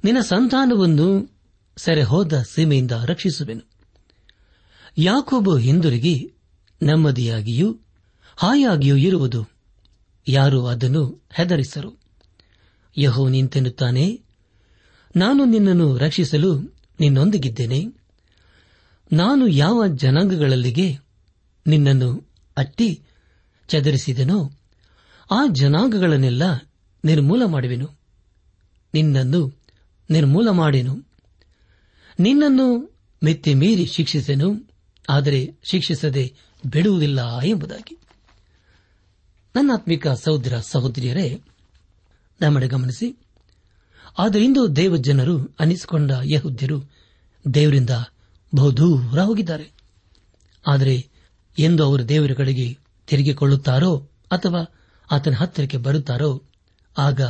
ನಿನ್ನ 0.05 0.21
ಸಂತಾನವನ್ನು 0.21 1.39
ಸೆರೆಹೋದ 1.77 2.43
ಸೀಮೆಯಿಂದ 2.43 2.91
ರಕ್ಷಿಸುವೆನು. 2.91 3.71
ಯಾಕೊಬ್ಬ 4.99 5.57
ಹಿಂದಿರುಗಿ 5.57 6.33
ನೆಮ್ಮದಿಯಾಗಿಯೂ 6.83 7.79
ಹಾಯಾಗಿಯೂ 8.37 8.97
ಇರುವುದು. 8.97 9.49
ಯಾರು 10.29 10.67
ಅದನ್ನು 10.67 11.27
ಹೆದರಿಸರು? 11.33 12.01
ಯಹೋ 12.99 13.29
ನಿಂತೆನ್ನುತ್ತಾನೆ 13.29 14.23
ನಾನು 15.17 15.45
ನಿನ್ನನ್ನು 15.45 15.99
ರಕ್ಷಿಸಲು 15.99 16.61
ನಿನ್ನೊಂದಿಗಿದ್ದೇನೆ. 17.01 18.02
ನಾನು 19.13 19.49
ಯಾವ 19.49 19.87
ಜನಾಂಗಗಳಲ್ಲಿಗೆ 19.87 20.99
ನಿನ್ನನ್ನು 21.67 22.31
ಅಟ್ಟಿ 22.57 23.03
ಚದರಿಸಿದೆನೋ 23.69 24.51
ಆ 25.31 25.47
ಜನಾಂಗಗಳನ್ನೆಲ್ಲ 25.47 26.43
ನಿರ್ಮೂಲ 27.05 27.45
ಮಾಡುವೆನು. 27.45 27.91
ನಿನ್ನನ್ನು 28.95 29.59
ನಿರ್ಮೂಲ 30.11 30.49
ಮಾಡೆನು 30.49 30.95
ನಿನ್ನನ್ನು 32.21 32.93
ಮೆತ್ತಿ 33.23 33.55
ಮೀರಿ 33.55 33.87
ಶಿಕ್ಷಿಸೆನು, 33.87 34.71
ಆದರೆ 35.09 35.55
ಶಿಕ್ಷಿಸದೆ 35.65 36.35
ಬಿಡುವುದಿಲ್ಲ 36.71 37.41
ಎಂಬುದಾಗಿ. 37.41 37.99
ನನ್ನಾತ್ಮಿಕ 39.57 40.09
ಸಹೋದರ 40.09 40.59
ಸಹೋದರಿಯರೇ, 40.59 41.41
ನಮ್ಮಡೆ 42.41 42.69
ಗಮನಿಸಿ. 42.69 43.19
ಆದರೆ 44.19 44.45
ಇಂದು 44.45 44.77
ದೇವಜನರು 44.77 45.57
ಅನಿಸಿಕೊಂಡ 45.61 46.11
ಯಹುದ್ಯರು 46.25 46.85
ದೇವರಿಂದ 47.55 47.91
ಬಹುದೂರ 48.55 49.21
ಹೋಗಿದ್ದಾರೆ. 49.21 49.73
ಆದರೆ 50.67 51.09
ಎಂದು 51.59 51.85
ಅವರು 51.85 52.09
ದೇವರ 52.09 52.31
ಕಡೆಗೆ 52.37 52.79
ತಿರುಗಿಕೊಳ್ಳುತ್ತಾರೋ 53.07 54.09
ಅಥವಾ 54.31 54.75
ಆತನ 55.13 55.35
ಹತ್ತಿರಕ್ಕೆ 55.35 55.77
ಬರುತ್ತಾರೋ, 55.77 56.43
ಆಗ 56.99 57.21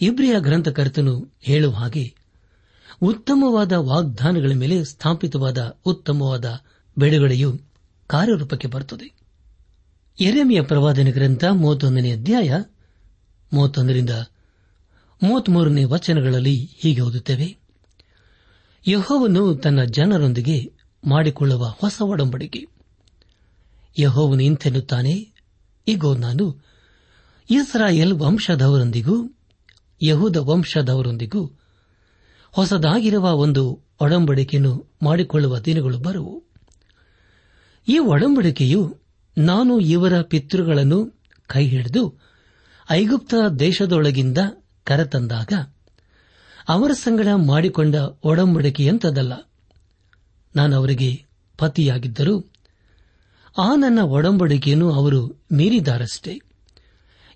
ಇಬ್ರಿಯ 0.00 0.34
ಗ್ರಂಥಕರ್ತನು 0.38 1.34
ಹೇಳುವ 1.40 1.74
ಹಾಗೆ 1.74 2.14
ಉತ್ತಮವಾದ 3.02 3.72
ವಾಗ್ದಾನಗಳ 3.72 4.52
ಮೇಲೆ 4.54 4.84
ಸ್ಥಾಪಿತವಾದ 4.84 5.76
ಉತ್ತಮವಾದ 5.84 6.60
ಬಿಡುಗಡೆಯು 6.98 7.60
ಕಾರ್ಯರೂಪಕ್ಕೆ 8.06 8.68
ಬರುತ್ತದೆ. 8.68 9.20
ಎರೆಮಿಯ 10.20 10.62
ಪ್ರವಾದನ 10.62 11.10
ಗ್ರಂಥ 11.10 11.44
ಮೂವತ್ತೊಂದನೇ 11.44 12.12
ಅಧ್ಯಾಯ 12.12 12.62
ಮೂವತ್ತೊಂದರಿಂದ 13.52 14.10
ಮೂವತ್ಮೂರನೇ 15.22 15.84
ವಚನಗಳಲ್ಲಿ 15.84 16.70
ಹೀಗೆ 16.78 17.00
ಓದುತ್ತೇವೆ. 17.00 17.59
ಯಹೋವನು 18.86 19.54
ತನ್ನ 19.54 19.84
ಜನರೊಂದಿಗೆ 19.84 20.72
ಮಾಡಿಕೊಳ್ಳುವ 21.08 21.64
ಹೊಸ 21.64 22.02
ಒಡಂಬಡಿಕೆ. 22.02 22.66
ಯಹೋವನು 23.98 24.42
ಇಂತೆನ್ನುತ್ತಾನೆ, 24.42 25.32
ಇಗೋ, 25.88 26.16
ನಾನು 26.16 26.56
ಇಸ್ರಾಯೇಲ್ 27.50 28.12
ವಂಶದವರೊಂದಿಗೂ, 28.12 29.30
ಯಹೂದ 30.02 30.36
ವಂಶದವರೊಂದಿಗೂ 30.36 31.50
ಹೊಸದಾಗಿರುವ 32.52 33.30
ಒಂದು 33.30 33.80
ಒಡಂಬಡಿಕೆಯನ್ನು 34.00 34.86
ಮಾಡಿಕೊಳ್ಳುವ 35.02 35.58
ದಿನಗಳು 35.58 35.98
ಬರುವು. 35.98 36.44
ಈ 37.88 37.98
ಒಡಂಬಡಿಕೆಯು 37.98 38.98
ನಾನು 39.38 39.78
ಇವರ 39.78 40.22
ಪಿತೃಗಳನ್ನು 40.22 41.20
ಕೈ 41.46 41.68
ಹಿಡಿದು 41.68 42.18
ಐಗುಪ್ತ 42.90 43.34
ದೇಶದೊಳಗಿಂದ 43.58 44.38
ಕರೆತಂದಾಗ 44.84 45.52
ಅವರ 46.68 46.92
ಸಂಗಡ 46.92 47.26
ಮಾಡಿಕೊಂಡ 47.34 47.94
ಒಡಂಬಡಿಕೆಯಂತದಲ್ಲ 48.24 49.32
ನಾನು 50.56 50.76
ಅವರಿಗೆ 50.76 51.24
ಪತಿಯಾಗಿದ್ದರೂ 51.58 52.50
ಆ 53.58 53.74
ನನ್ನ 53.74 54.00
ಒಡಂಬಡಿಕೆಯನ್ನು 54.00 54.92
ಅವರು 54.92 55.44
ಮೀರಿದಾರಷ್ಟೇ 55.52 56.40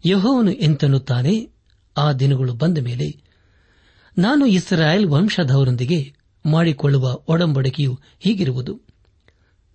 ಯಹೋವನು 0.07 0.51
ಎಂತನ್ನುತ್ತಾನೆ? 0.51 1.49
ಆ 1.97 2.13
ದಿನಗಳು 2.13 2.55
ಬಂದ 2.55 2.79
ಮೇಲೆ 2.79 3.25
ನಾನು 4.19 4.47
ಇಸ್ರಾಯೇಲ್ 4.47 5.07
ವಂಶದವರೊಂದಿಗೆ 5.07 6.15
ಮಾಡಿಕೊಳ್ಳುವ 6.47 7.21
ಒಡಂಬಡಿಕೆಯು 7.29 8.01
ಹೀಗಿರುವುದು. 8.21 8.81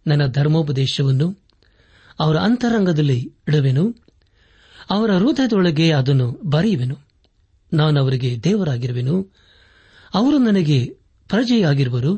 ನನ್ನ 0.08 0.28
ಧರ್ಮೋಪದೇಶವನ್ನು 0.28 1.40
ಅವರ 2.20 2.38
ಅಂತರಂಗದಲ್ಲಿ 2.38 3.20
ಇಡುವೆನು, 3.20 3.96
ಅವರ 4.90 5.12
ಹೃದಯದೊಳಗೆ 5.12 5.92
ಅದನ್ನು 5.92 6.42
ಬರೆಯುವೆನು. 6.46 7.09
ನಾನು 7.74 8.00
ಅವರಿಗೆ 8.00 8.44
ದೇವರಾಗಿರುವೆನು. 8.44 9.34
ಅವರು 10.14 10.38
ನನಗೆ 10.38 10.98
ಪ್ರಜೆಯಾಗಿರುವರು. 11.28 12.18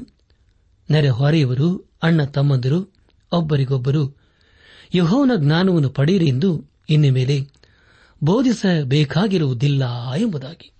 ನೆರೆಹೊರೆಯವರು 0.90 1.92
ಅಣ್ಣ 2.04 2.24
ತಮ್ಮಂದಿರು, 2.24 2.94
ಒಬ್ಬರಿಗೊಬ್ಬರು. 3.32 4.18
ಯಹೋವನ 4.96 5.32
ಜ್ಞಾನವನ್ನು 5.38 5.90
ಪಡೆಯಿರಿ 5.90 6.28
ಎಂದು 6.28 6.66
ಇನ್ನು 6.90 7.14
ಮೇಲೆ 7.14 7.48
ಬೋಧಿಸಬೇಕಾಗಿರುವುದಿಲ್ಲ 8.24 10.12
ಎಂಬುದಾಗಿ. 10.14 10.72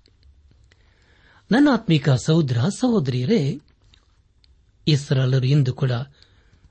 ನನ್ನ 1.52 1.68
ಆತ್ಮಿಕ 1.74 2.10
ಸಹೋದರ, 2.10 2.58
ಸಹೋದರಿಯರೇ 2.60 3.60
ಇಸ್ರಾಲರು 4.88 5.46
ಇಂದು 5.46 5.74
ಕೂಡ 5.74 5.92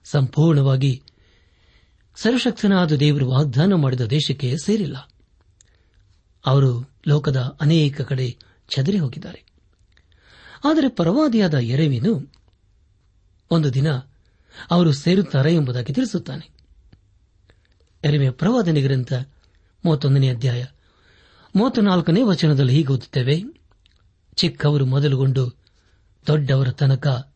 ಸಂಪೂರ್ಣವಾಗಿ 0.05 1.03
ಸರ್ವಶಕ್ತನಾದ 2.17 2.93
ದೇವರು 2.93 3.29
ವಾಗ್ದಾನ 3.29 3.73
ಮಾಡಿದ 3.73 4.01
ದೇಶಕ್ಕೆ 4.01 4.57
ಸೇರಿಲ್ಲ. 4.65 5.11
ಅವರು 6.47 6.91
ಲೋಕದ 7.09 7.57
ಅನೇಕ 7.61 8.01
ಕಡೆ 8.01 8.37
ಚದರಿ 8.69 8.99
ಹೋಗಿದ್ದಾರೆ. 8.99 9.45
ಆದರೆ 10.65 10.89
ಪರವಾದಿಯಾದ 10.89 11.55
ಎರೆವಿನು 11.55 12.33
ಒಂದು 13.51 13.75
ದಿನ 13.75 13.91
ಅವರು 14.71 14.93
ಸೇರುತ್ತಾರೆ 14.93 15.55
ಎಂಬುದಾಗಿ 15.55 15.93
ತಿಳಿಸುತ್ತಾನೆ. 15.93 16.51
ಎರೆಮೆಯ 18.05 18.31
ಪ್ರವಾದನೆ 18.31 18.83
ಗ್ರಂಥ 18.83 19.13
ಮೂವತ್ತೊಂದನೇ 19.85 20.29
ಅಧ್ಯಾಯ 20.29 20.67
ಮೂವತ್ನಾಲ್ಕನೇ 21.57 22.23
ವಚನದಲ್ಲಿ 22.23 22.73
ಹೀಗೆ 22.73 22.93
ಓದುತ್ತೇವೆ, 22.93 23.43
ಚಿಕ್ಕವರು 24.35 24.87
ಮೊದಲುಗೊಂಡು 24.87 25.51
ದೊಡ್ಡವರ 26.27 26.71
ತನಕ 26.71 27.35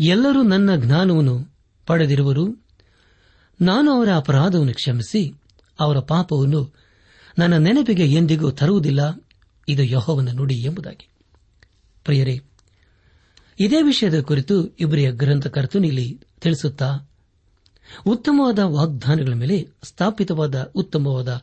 ಎಲ್ಲರೂ 0.00 0.42
ನನ್ನ 0.42 0.76
ಜ್ಞಾನವನ್ನು 0.76 1.56
ಪಡೆದಿರುವರು. 1.86 2.66
ನಾನು 3.60 3.92
ಅವರ 3.92 4.08
ಅಪರಾಧವನ್ನು 4.16 4.74
ಕ್ಷಮಿಸಿ 4.74 5.34
ಅವರ 5.80 5.98
ಪಾಪವನ್ನು 5.98 6.81
ನನ್ನ 7.38 7.56
ನೆನಪಿಗೆ 7.56 8.06
ಎಂದಿಗೂ 8.06 8.50
ತರುವುದಿಲ್ಲ. 8.50 9.26
ಇದು 9.68 9.82
ಯಹೋವನ 9.82 10.28
ನುಡಿ 10.32 10.54
ಎಂಬುದಾಗಿ. 10.54 11.08
ಪ್ರಿಯರೇ, 12.04 12.40
ಇದೇ 13.60 13.82
ವಿಷಯದ 13.82 14.20
ಕುರಿತು 14.20 14.66
ಇಬ್ಬರಿಯ 14.66 15.12
ಗ್ರಂಥಕರ್ತನು 15.12 15.86
ಇಲ್ಲಿ 15.86 16.20
ತಿಳಿಸುತ್ತಾ, 16.40 17.10
ಉತ್ತಮವಾದ 18.06 18.58
ವಾಗ್ದಾನಗಳ 18.58 19.32
ಮೇಲೆ 19.32 19.68
ಸ್ಥಾಪಿತವಾದ 19.82 20.72
ಉತ್ತಮವಾದ 20.74 21.42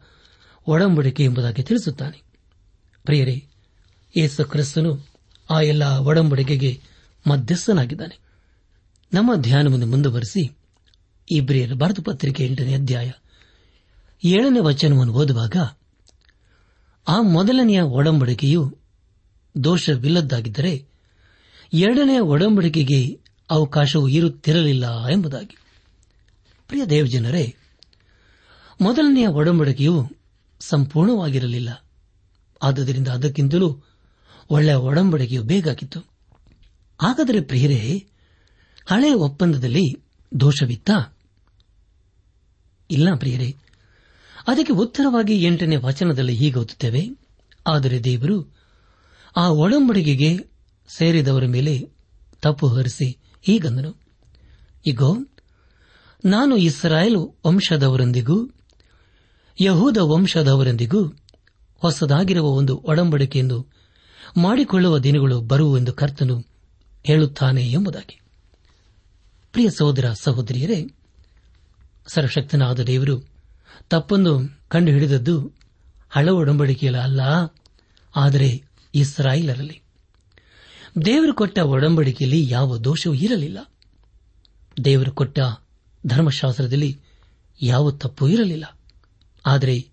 ಒಡಂಬಡಿಕೆ 0.68 1.24
ಎಂಬುದಾಗಿ 1.24 1.64
ತಿಳಿಸುತ್ತಾನೆ. 1.64 2.24
ಪ್ರಿಯರೇ, 3.04 3.46
ಯೇಸು 4.18 4.46
ಕ್ರಿಸ್ತನು 4.46 5.08
ಆ 5.50 5.62
ಎಲ್ಲ 5.62 5.84
ಒಡಂಬಡಿಕೆಗೆ 5.84 6.82
ಮಧ್ಯಸ್ಥನಾಗಿದ್ದಾನೆ. 7.28 8.20
ನಮ್ಮ 9.14 9.36
ಧ್ಯಾನವನ್ನು 9.36 9.86
ಮುಂದುವರೆಸಿ 9.86 10.58
ಇಬ್ರಿಯರ 11.32 11.74
ಭಾರತ 11.74 12.00
ಪತ್ರಿಕೆ 12.06 12.46
ಎಂಟನೇ 12.46 12.74
ಅಧ್ಯಾಯ 12.74 13.12
ಏಳನೇ 14.26 14.60
ವಚನವನ್ನು 14.60 15.14
ಓದುವಾಗ 15.14 15.56
ಆ 17.08 17.22
ಮೊದಲನೆಯ 17.22 17.82
ಒಡಂಬಡಿಕೆಯು 17.82 18.78
ದೋಷವಿಲ್ಲದ್ದಾಗಿದ್ದರೆ 19.64 20.88
ಎರಡನೆಯ 21.74 22.20
ಒಡಂಬಡಿಕೆಗೆ 22.20 23.20
ಅವಕಾಶವು 23.50 24.08
ಇರುತ್ತಿರಲಿಲ್ಲ 24.08 25.08
ಎಂಬುದಾಗಿ. 25.08 25.58
ಪ್ರಿಯ 26.68 26.86
ದೇವಜನರೇ, 26.86 27.56
ಮೊದಲನೆಯ 28.82 29.28
ಒಡಂಬಡಿಕೆಯು 29.28 30.10
ಸಂಪೂರ್ಣವಾಗಿರಲಿಲ್ಲ. 30.60 31.84
ಆದ್ದರಿಂದ 32.64 33.08
ಅದಕ್ಕಿಂತಲೂ 33.08 33.82
ಒಳ್ಳೆಯ 34.50 34.76
ಒಡಂಬಡಿಕೆಯು 34.76 35.44
ಬೇಕಾಗಿತ್ತು. 35.44 36.00
ಹಾಗಾದರೆ 37.02 37.42
ಪ್ರಿಯರೇ, 37.42 38.08
ಹಳೆಯ 38.86 39.14
ಒಪ್ಪಂದದಲ್ಲಿ 39.14 40.04
ದೋಷವಿತ್ತ? 40.40 40.92
ಇಲ್ಲ 42.92 43.16
ಪ್ರಿಯರೇ 43.16 43.56
ಅದಕ್ಕೆ 44.50 44.74
ಉತ್ತರವಾಗಿ 44.74 45.44
ಎಂಟನೇ 45.44 45.76
ವಚನದಲ್ಲಿ 45.76 46.36
ಹೀಗೆ 46.36 46.60
ಓದುತ್ತೇವೆ. 46.60 47.10
ಆದರೆ 47.68 48.04
ದೇವರು 48.04 48.56
ಆ 49.36 49.50
ಒಡಂಬಡಿಕೆಗೆ 49.50 50.38
ಸೇರಿದವರ 50.98 51.46
ಮೇಲೆ 51.46 51.90
ತಪ್ಪು 52.42 52.68
ಹರಿಸಿ 52.68 53.18
ಹೀಗಂದನು. 53.42 53.96
ಇಗೋ, 54.86 55.18
ನಾನು 56.26 56.58
ಇಸ್ರಾಯೇಲ್ 56.58 57.48
ವಂಶದವರೊಂದಿಗೂ, 57.48 58.50
ಯಹೂದ 59.62 59.98
ವಂಶದವರೊಂದಿಗೂ 59.98 61.06
ಹೊಸದಾಗಿರುವ 61.78 62.48
ಒಂದು 62.48 62.78
ಒಡಂಬಡಿಕೆಯನ್ನು 62.78 63.68
ಮಾಡಿಕೊಳ್ಳುವ 64.38 65.00
ದಿನಗಳು 65.00 65.42
ಬರುವೆಂದು 65.42 65.94
ಕರ್ತನು 65.94 66.44
ಹೇಳುತ್ತಾನೆ 67.04 67.72
ಎಂಬುದಾಗಿ. 67.72 68.20
ಪ್ರಿಯ 69.52 69.70
ಸಹೋದರ 69.70 70.12
ಸಹೋದರಿಯರೇ, 70.14 70.86
ಸರ್ವಶಕ್ತನಾದ 72.08 72.80
ದೇವರು 72.80 73.29
ತಪ್ಪನ್ನು 73.90 74.66
ಕಂಡುಹಿಡಿದದ್ದು 74.68 75.52
ಹಳ 76.10 76.30
ಒಡಂಬಡಿಕೆಯಲ್ಲ 76.30 76.98
ಅಲ್ಲ 76.98 77.22
ಆದರೆ 78.16 78.64
ಇಸ್ರಾಯಿಲರಲ್ಲಿ. 78.96 79.82
ದೇವರು 81.06 81.34
ಕೊಟ್ಟ 81.34 81.60
ಒಡಂಬಡಿಕೆಯಲ್ಲಿ 81.60 82.50
ಯಾವ 82.50 82.78
ದೋಷವೂ 82.78 83.14
ಇರಲಿಲ್ಲ. 83.14 83.72
ದೇವರು 84.86 85.12
ಕೊಟ್ಟ 85.12 85.40
ಧರ್ಮಶಾಸ್ತ್ರದಲ್ಲಿ 86.08 87.00
ಯಾವ 87.62 87.92
ತಪ್ಪು 87.92 88.28
ಇರಲಿಲ್ಲ. 88.28 88.78
ಆದರೆ 89.46 89.88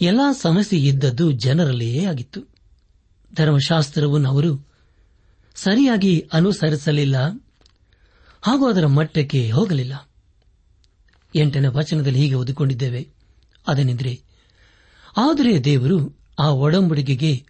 ಎಲ್ಲಾ 0.00 0.32
ಸಮಸ್ಯೆ 0.32 0.80
ಇದ್ದದ್ದು 0.80 1.30
ಜನರಲ್ಲಿಯೇ 1.30 2.04
ಆಗಿತ್ತು. 2.04 2.40
ಧರ್ಮಶಾಸ್ತ್ರವನ್ನು 3.34 4.28
ಅವರು 4.28 4.68
ಸರಿಯಾಗಿ 5.54 6.28
ಅನುಸರಿಸಲಿಲ್ಲ 6.32 7.16
ಹಾಗೂ 8.42 8.68
ಅದರ 8.68 8.86
ಮಟ್ಟಕ್ಕೆ 8.86 9.50
ಹೋಗಲಿಲ್ಲ. 9.50 10.09
ಎಂಟನೇ 11.34 11.68
ವಚನದಲ್ಲಿ 11.68 12.18
ಹೀಗೆ 12.18 12.34
ಓದಿಕೊಂಡಿದ್ದೇವೆ. 12.34 13.08
ಅದೇನೆಂದರೆ 13.66 14.22
ಆದರೆ 15.16 15.64
ದೇವರು 15.64 16.18
ಆ 16.38 16.48
ಒಡಂಬಡಿಕೆಗೆ 16.48 17.46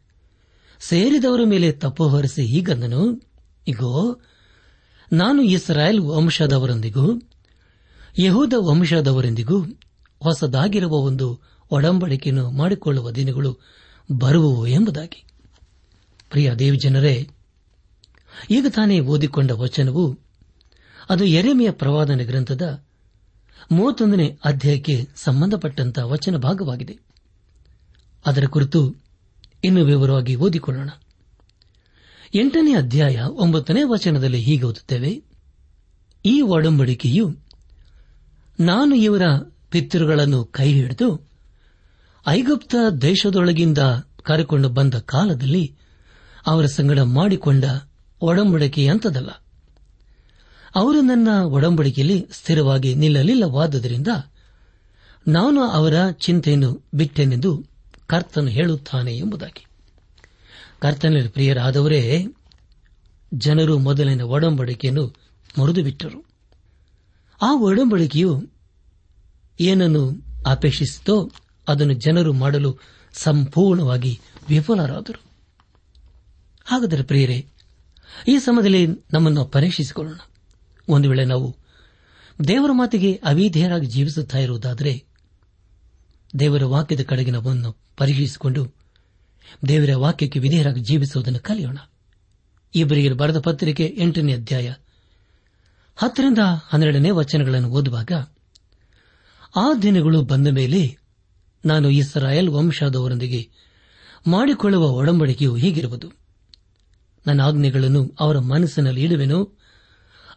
ಸೇರಿದವರ 0.80 1.40
ಮೇಲೆ 1.44 1.72
ತಪ್ಪು 1.72 2.08
ಹೊರಿಸಿ 2.08 2.42
ಹೀಗಂದನು, 2.42 3.22
ಇಗೋ, 3.68 4.20
ನಾನು 5.12 5.42
ಇಸ್ರಾಯೇಲ್ 5.42 6.00
ವಂಶದವರೊಂದಿಗೂ, 6.00 7.12
ಯಹೂದ 8.18 8.52
ವಂಶದವರೊಂದಿಗೂ 8.56 9.62
ಹೊಸದಾಗಿರುವ 10.22 10.94
ಒಂದು 10.94 11.40
ಒಡಂಬಡಿಕೆಯನ್ನು 11.70 12.50
ಮಾಡಿಕೊಳ್ಳುವ 12.50 13.10
ದಿನಗಳು 13.10 13.58
ಬರುವವು 14.12 14.66
ಎಂಬುದಾಗಿ. 14.66 15.24
ಪ್ರಿಯ 16.30 16.54
ದೇವಜನರೇ, 16.54 17.28
ಈಗ 18.50 18.66
ತಾನೇ 18.68 19.00
ಓದಿಕೊಂಡ 19.00 19.50
ವಚನವು, 19.50 20.18
ಅದು 21.10 21.24
ಎರೆಮೆಯ 21.24 21.70
ಪ್ರವಾದನ 21.70 22.20
ಗ್ರಂಥದ 22.22 22.89
ಮೂವತ್ತೊಂದನೇ 23.72 24.38
ಅಧ್ಯಾಯಕ್ಕೆ 24.44 25.08
ಸಂಬಂಧಪಟ್ಟಂತಹ 25.16 26.06
ವಚನ 26.06 26.36
ಭಾಗವಾಗಿದೆ. 26.36 26.98
ಅದರ 28.26 28.44
ಕುರಿತು 28.44 28.94
ಇನ್ನು 29.64 29.84
ವಿವರವಾಗಿ 29.84 30.34
ಓದಿಕೊಳ್ಳೋಣ. 30.34 30.88
ಎಂಟನೇ 32.34 32.74
ಅಧ್ಯಾಯ 32.74 33.16
ಒಂಬತ್ತನೇ 33.20 33.82
ವಚನದಲ್ಲಿ 33.82 34.40
ಹೀಗೆ 34.40 34.62
ಓದುತ್ತೇವೆ. 34.62 35.22
ಈ 36.24 36.40
ಒಡಂಬಡಿಕೆಯು 36.40 37.36
ನಾನು 38.60 38.94
ಇವರ 38.94 39.22
ಪಿತೃಗಳನ್ನು 39.70 40.44
ಕೈ 40.44 40.72
ಹಿಡಿದು 40.72 41.28
ಐಗುಪ್ತ 42.28 42.74
ದೇಶದೊಳಗಿಂದ 43.02 43.78
ಕರೆಕೊಂಡು 44.22 44.68
ಬಂದ 44.68 44.94
ಕಾಲದಲ್ಲಿ 44.94 45.76
ಅವರ 46.46 46.66
ಸಂಗಡ 46.66 46.98
ಮಾಡಿಕೊಂಡ 46.98 47.64
ಒಡಂಬಡಿಕೆಯಂತದಲ್ಲ. 48.20 49.30
ಅವರು 50.74 51.00
ನನ್ನ 51.00 51.28
ಒಡಂಬಡಿಕೆಯಲ್ಲಿ 51.28 52.28
ಸ್ಥಿರವಾಗಿ 52.32 52.94
ನಿಲ್ಲಲಿಲ್ಲವಾದುದರಿಂದ 52.94 54.08
ನಾನು 55.28 55.60
ಅವರ 55.60 56.10
ಚಿಂತೆಯನ್ನು 56.10 56.84
ಬಿಟ್ಟೆನೆಂದು 56.94 57.64
ಕರ್ತನು 58.06 58.48
ಹೇಳುತ್ತಾನೆ 58.48 59.16
ಎಂಬುದಾಗಿ. 59.16 59.66
ಕರ್ತನಲ್ಲಿ 60.78 61.28
ಪ್ರಿಯರಾದವರೇ, 61.28 62.26
ಜನರು 63.34 63.78
ಮೊದಲಿನ 63.78 64.22
ಒಡಂಬಡಿಕೆಯನ್ನು 64.22 65.14
ಮುರಿದು 65.58 65.82
ಬಿಟ್ಟರು 65.82 66.24
ಆ 67.42 67.54
ಒಡಂಬಡಿಕೆಯು 67.54 68.42
ಏನನ್ನು 69.60 70.22
ಅಪೇಕ್ಷಿಸಿತೋ 70.46 71.30
ಅದನ್ನು 71.68 71.94
ಜನರು 71.94 72.32
ಮಾಡಲು 72.32 72.78
ಸಂಪೂರ್ಣವಾಗಿ 73.12 74.20
ವಿಫಲರಾದರು. 74.48 75.22
ಹಾಗಾದರೆ 76.64 77.02
ಪ್ರಿಯರೇ, 77.02 77.46
ಈ 78.28 78.38
ಸಮಯದಲ್ಲಿ 78.38 78.86
ನಮ್ಮನ್ನು 78.86 79.44
ಪರೀಕ್ಷಿಸಿಕೊಳ್ಳೋಣ. 79.44 80.18
ಒಂದು 80.90 81.08
ವೇಳೆ 81.08 81.24
ನಾವು 81.24 81.56
ದೇವರ 82.48 82.70
ಮಾತಿಗೆ 82.72 83.14
ಅವಿಧೇಯರಾಗಿ 83.14 83.86
ಜೀವಿಸುತ್ತಾ 83.86 84.38
ಇರುವುದಾದರೆ 84.38 85.04
ದೇವರ 86.38 86.64
ವಾಕ್ಯದ 86.64 87.00
ಕಡೆಗೆ 87.02 87.30
ನಮ್ಮನ್ನು 87.30 87.76
ಪರಿಹರಿಸಿಕೊಂಡು 87.96 88.74
ದೇವರ 89.68 89.96
ವಾಕ್ಯಕ್ಕೆ 89.96 90.38
ವಿಧೇಯರಾಗಿ 90.38 90.80
ಜೀವಿಸುವುದನ್ನು 90.80 91.38
ಕಲಿಯೋಣ. 91.38 91.78
ಇಬ್ಬರಿಗೆ 92.74 93.12
ಬರೆದ 93.12 93.38
ಪತ್ರಿಕೆ 93.38 93.96
ಎಂಟನೇ 93.98 94.34
ಅಧ್ಯಾಯ 94.34 94.72
ಹತ್ತರಿಂದ 95.96 96.38
ಹನ್ನೆರಡನೇ 96.68 97.10
ವಚನಗಳನ್ನು 97.10 97.68
ಓದುವಾಗ, 97.68 98.12
ಆ 99.56 99.74
ದಿನಗಳು 99.82 100.22
ಬಂದ 100.22 100.46
ಮೇಲೆ 100.46 100.96
ನಾನು 101.64 101.90
ಇಸ್ರಾಯೇಲ್ 101.90 102.48
ವಂಶದವರೊಂದಿಗೆ 102.48 103.50
ಮಾಡಿಕೊಳ್ಳುವ 104.26 104.90
ಒಡಂಬಡಿಕೆಯು 104.90 105.54
ಹೀಗಿರುವುದು. 105.54 106.12
ನನ್ನ 107.26 107.40
ಆಜ್ಞೆಗಳನ್ನು 107.40 108.16
ಅವರ 108.20 108.38
ಮನಸ್ಸಿನಲ್ಲಿ 108.38 109.02
ಇಡುವೆನು. 109.02 109.59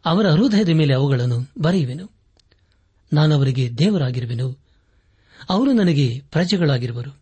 ಅವರ 0.05 0.29
ಹೃದಯದ 0.29 0.69
ಮೇಲೆ 0.69 0.93
ಅವುಗಳನ್ನು 0.93 1.49
ಬರೆಯುವೆನು. 1.61 2.09
ನಾನು 3.13 3.35
ಅವರಿಗೆ 3.35 3.77
ದೇವರಾಗಿರುವೆನು. 3.77 4.57
ಅವರು 5.49 5.73
ನನಗೆ 5.73 6.23
ಪ್ರಜೆಗಳಾಗಿರುವರು. 6.31 7.17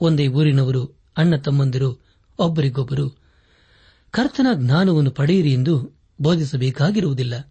ಒಂದೇ 0.00 0.28
ಊರಿನವರು, 0.28 0.94
ಅಣ್ಣ 1.16 1.36
ತಮ್ಮಂದಿರು, 1.36 1.98
ಒಬ್ಬರಿಗೊಬ್ಬರು. 2.38 3.10
ಕರ್ತನ 4.10 4.46
ಜ್ಞಾನವನ್ನು 4.54 5.10
ಪಡೆಯಿರಿ 5.10 5.52
ಎಂದು 5.52 5.90
ಬೋಧಿಸಬೇಕಾಗಿರುವುದಿಲ್ಲ. 6.20 7.48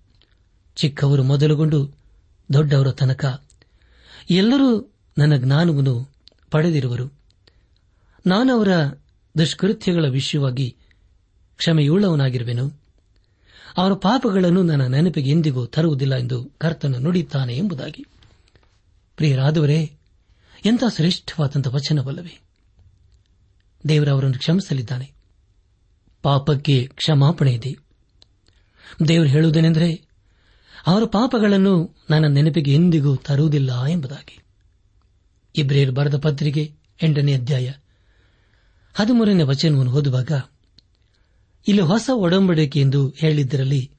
ಚಿಕ್ಕವರು 0.76 1.24
ಮೊದಲುಗೊಂಡು 1.24 1.98
ದೊಡ್ಡವರ 2.54 2.92
ತನಕ. 2.92 3.44
ಎಲ್ಲರೂ 4.30 4.94
ನನ್ನ 5.18 5.38
ಜ್ಞಾನವನ್ನು 5.38 6.10
ಪಡೆದಿರುವರು. 6.52 7.14
ನಾನು 8.28 8.54
ಅವರ 8.54 8.68
ದುಷ್ಕೃತ್ಯಗಳ 9.38 10.06
ವಿಷಯವಾಗಿ 10.06 10.76
ಕ್ಷಮೆಯುಳ್ಳವನಾಗಿರುವೆನು. 11.58 12.79
ಅವರ 13.78 13.94
ಪಾಪಗಳನ್ನು 13.94 14.64
ನನ್ನ 14.64 14.88
ನೆನಪಿಗೆ 14.88 15.30
ಎಂದಿಗೂ 15.30 15.66
ತರುವುದಿಲ್ಲ 15.66 16.16
ಎಂದು 16.16 16.52
ಕರ್ತನ 16.58 16.96
ನುಡಿಯುತ್ತಾನೆ 16.96 17.58
ಎಂಬುದಾಗಿ. 17.58 18.06
ಪ್ರಿಯರಾದವರೇ, 19.16 19.92
ಎಂಥ 20.66 20.84
ಶ್ರೇಷ್ಠವಾದಂಥ 20.96 21.68
ವಚನವಲ್ಲವೇ? 21.68 22.40
ದೇವರವರನ್ನು 23.88 24.38
ಕ್ಷಮಿಸಲಿದ್ದಾನೆ. 24.38 25.12
ಪಾಪಕ್ಕೆ 26.22 26.86
ಕ್ಷಮಾಪಣೆ 26.86 27.54
ಇದೆ 27.54 27.78
ದೇವರು 29.08 29.30
ಹೇಳುವುದೇನೆಂದರೆ, 29.30 30.06
ಅವರ 30.88 31.04
ಪಾಪಗಳನ್ನು 31.06 31.96
ನನ್ನ 32.10 32.28
ನೆನಪಿಗೆ 32.28 32.74
ಎಂದಿಗೂ 32.74 33.16
ತರುವುದಿಲ್ಲ 33.16 33.86
ಎಂಬುದಾಗಿ. 33.86 34.40
ಇಬ್ರಿಯರ್ 35.56 35.92
ಬರೆದ 35.92 36.18
ಪತ್ರಿಕೆ 36.18 36.76
ಎಂಟನೇ 37.04 37.34
ಅಧ್ಯಾಯ 37.34 37.72
ಹದಿಮೂರನೇ 38.94 39.44
ವಚನವನ್ನು 39.44 39.92
ಓದುವಾಗ 39.92 40.32
ಇಲ್ಲಿ 41.68 41.82
ಹೊಸ 41.82 42.10
ಒಡಂಬಡಿಕೆ 42.14 42.82
ಎಂದು 42.82 43.10
ಹೇಳಿದ್ದರಲ್ಲಿ 43.10 43.92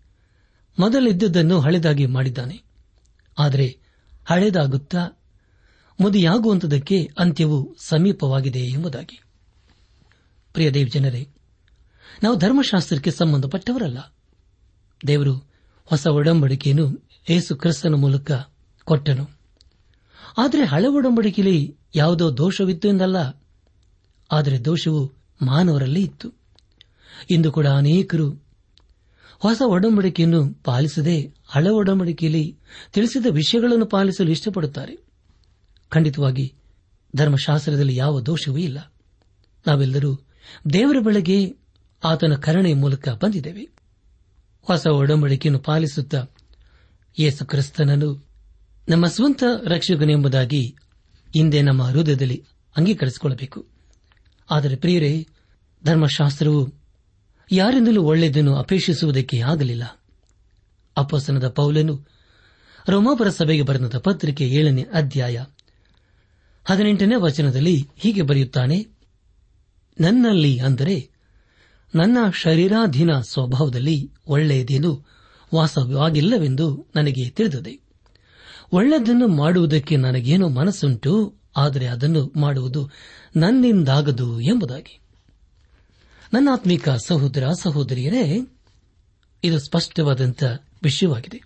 ಮೊದಲಿದ್ದುದನ್ನು 0.78 1.60
ಹಳೆದಾಗಿ 1.60 2.06
ಮಾಡಿದ್ದಾನೆ. 2.06 2.62
ಆದರೆ 3.38 3.78
ಹಳೆದಾಗುತ್ತಾ 4.24 4.98
ಮುದಿಯಾಗುವಂಥದಕ್ಕೆ 6.00 7.10
ಅಂತ್ಯವು 7.18 7.76
ಸಮೀಪವಾಗಿದೆ 7.78 8.58
ಎಂಬುದಾಗಿ. 8.58 9.22
ಪ್ರಿಯ 10.52 10.70
ದೇವ್ 10.70 10.90
ಜನರೇ, 10.90 11.28
ನಾವು 12.22 12.36
ಧರ್ಮಶಾಸ್ತ್ರಕ್ಕೆ 12.36 13.10
ಸಂಬಂಧಪಟ್ಟವರಲ್ಲ. 13.10 14.14
ದೇವರು 15.06 15.34
ಹೊಸ 15.84 16.06
ಒಡಂಬಡಿಕೆಯನ್ನು 16.06 17.08
ಏಸು 17.30 17.56
ಕ್ರಿಸ್ತನ 17.56 17.94
ಮೂಲಕ 17.94 18.30
ಕೊಟ್ಟನು. 18.84 19.30
ಆದರೆ 20.38 20.64
ಹಳೆ 20.64 20.88
ಒಡಂಬಡಿಕೆಯಲ್ಲಿ 20.88 21.76
ಯಾವುದೋ 21.94 22.36
ದೋಷವಿತ್ತು 22.36 22.88
ಎಂದಲ್ಲ. 22.88 23.44
ಆದರೆ 24.32 24.64
ದೋಷವು 24.64 25.12
ಮಾನವರಲ್ಲಿ 25.42 26.02
ಇತ್ತು. 26.02 26.39
ಇಂದು 27.30 27.52
ಕೂಡ 27.52 27.66
ಅನೇಕರು 27.66 28.50
ಹೊಸ 29.38 29.62
ಒಡಂಬಡಿಕೆಯನ್ನು 29.66 30.54
ಪಾಲಿಸದೆ 30.54 31.34
ಹಳೆ 31.46 31.70
ಒಡಂಬಡಿಕೆಯಲ್ಲಿ 31.70 32.58
ತಿಳಿಸಿದ 32.92 33.26
ವಿಷಯಗಳನ್ನು 33.30 33.86
ಪಾಲಿಸಲು 33.86 34.30
ಇಷ್ಟಪಡುತ್ತಾರೆ. 34.30 34.98
ಖಂಡಿತವಾಗಿ 35.88 36.54
ಧರ್ಮಶಾಸ್ತ್ರದಲ್ಲಿ 37.16 37.96
ಯಾವ 37.96 38.20
ದೋಷವೂ 38.20 38.56
ಇಲ್ಲ. 38.56 38.92
ನಾವೆಲ್ಲರೂ 39.66 40.20
ದೇವರ 40.72 40.96
ಬೆಳಗ್ಗೆ 41.00 41.54
ಆತನ 42.04 42.34
ಕರುಣೆಯ 42.34 42.74
ಮೂಲಕ 42.74 43.08
ಬಂದಿದ್ದೇವೆ. 43.08 43.68
ಹೊಸ 44.62 44.86
ಒಡಂಬಡಿಕೆಯನ್ನು 44.86 45.58
ಪಾಲಿಸುತ್ತಾ 45.58 46.26
ಯೇಸು 47.18 47.46
ಕ್ರಿಸ್ತನನ್ನು 47.46 48.26
ನಮ್ಮ 48.88 49.06
ಸ್ವಂತ 49.06 49.44
ರಕ್ಷಕನೆಂಬುದಾಗಿ 49.64 50.76
ಹಿಂದೆ 51.34 51.62
ನಮ್ಮ 51.62 51.82
ಹೃದಯದಲ್ಲಿ 51.82 52.44
ಅಂಗೀಕರಿಸಿಕೊಳ್ಳಬೇಕು. 52.76 53.66
ಆದರೆ 54.50 54.76
ಪ್ರಿಯರೇ, 54.76 55.28
ಧರ್ಮಶಾಸ್ತ್ರವು 55.84 56.79
ಯಾರಿಂದಲೂ 57.50 58.02
ಒಳ್ಳೆಯದನ್ನು 58.02 58.56
ಅಪೇಕ್ಷಿಸುವುದಕ್ಕೆ 58.56 59.40
ಆಗಲಿಲ್ಲ. 59.40 59.84
ಅಪಸನದ 60.96 61.48
ಪೌಲನು 61.48 61.94
ರೋಮಾಪುರ 62.88 63.28
ಸಭೆಗೆ 63.28 63.62
ಬರೆದ 63.62 63.98
ಪತ್ರಿಕೆ 63.98 64.44
ಏಳನೇ 64.48 64.82
ಅಧ್ಯಾಯ 64.92 65.38
ಹದಿನೆಂಟನೇ 66.66 67.16
ವಚನದಲ್ಲಿ 67.16 67.76
ಹೀಗೆ 67.96 68.22
ಬರೆಯುತ್ತಾನೆ, 68.22 68.78
ನನ್ನಲ್ಲಿ 70.00 70.58
ಅಂದರೆ 70.58 70.96
ನನ್ನ 71.94 72.18
ಶರೀರಾಧೀನ 72.34 73.12
ಸ್ವಭಾವದಲ್ಲಿ 73.20 74.12
ಒಳ್ಳೆಯದೇನು 74.26 74.92
ವಾಸವಾಗಿಲ್ಲವೆಂದು 75.54 76.86
ನನಗೆ 76.94 77.30
ತಿಳಿದಿದೆ. 77.30 77.74
ಒಳ್ಳೆಯದನ್ನು 78.72 79.28
ಮಾಡುವುದಕ್ಕೆ 79.28 79.96
ನನಗೇನು 79.96 80.48
ಮನಸ್ಸುಂಟು, 80.48 81.12
ಆದರೆ 81.56 81.86
ಅದನ್ನು 81.86 82.32
ಮಾಡುವುದು 82.36 82.90
ನನ್ನಿಂದಾಗದು 83.36 84.40
ಎಂಬುದಾಗಿ. 84.40 84.94
ನನ್ನ 86.32 86.48
ಆತ್ಮಿಕ 86.52 86.88
ಸಹೋದರ 86.88 87.48
ಸಹೋದರಿಯರೇ, 87.52 88.46
ಇದು 89.44 89.58
ಸ್ಪಷ್ಟವಾದಂಥ 89.58 90.44
ವಿಷಯವಾಗಿದೆ. 90.82 91.42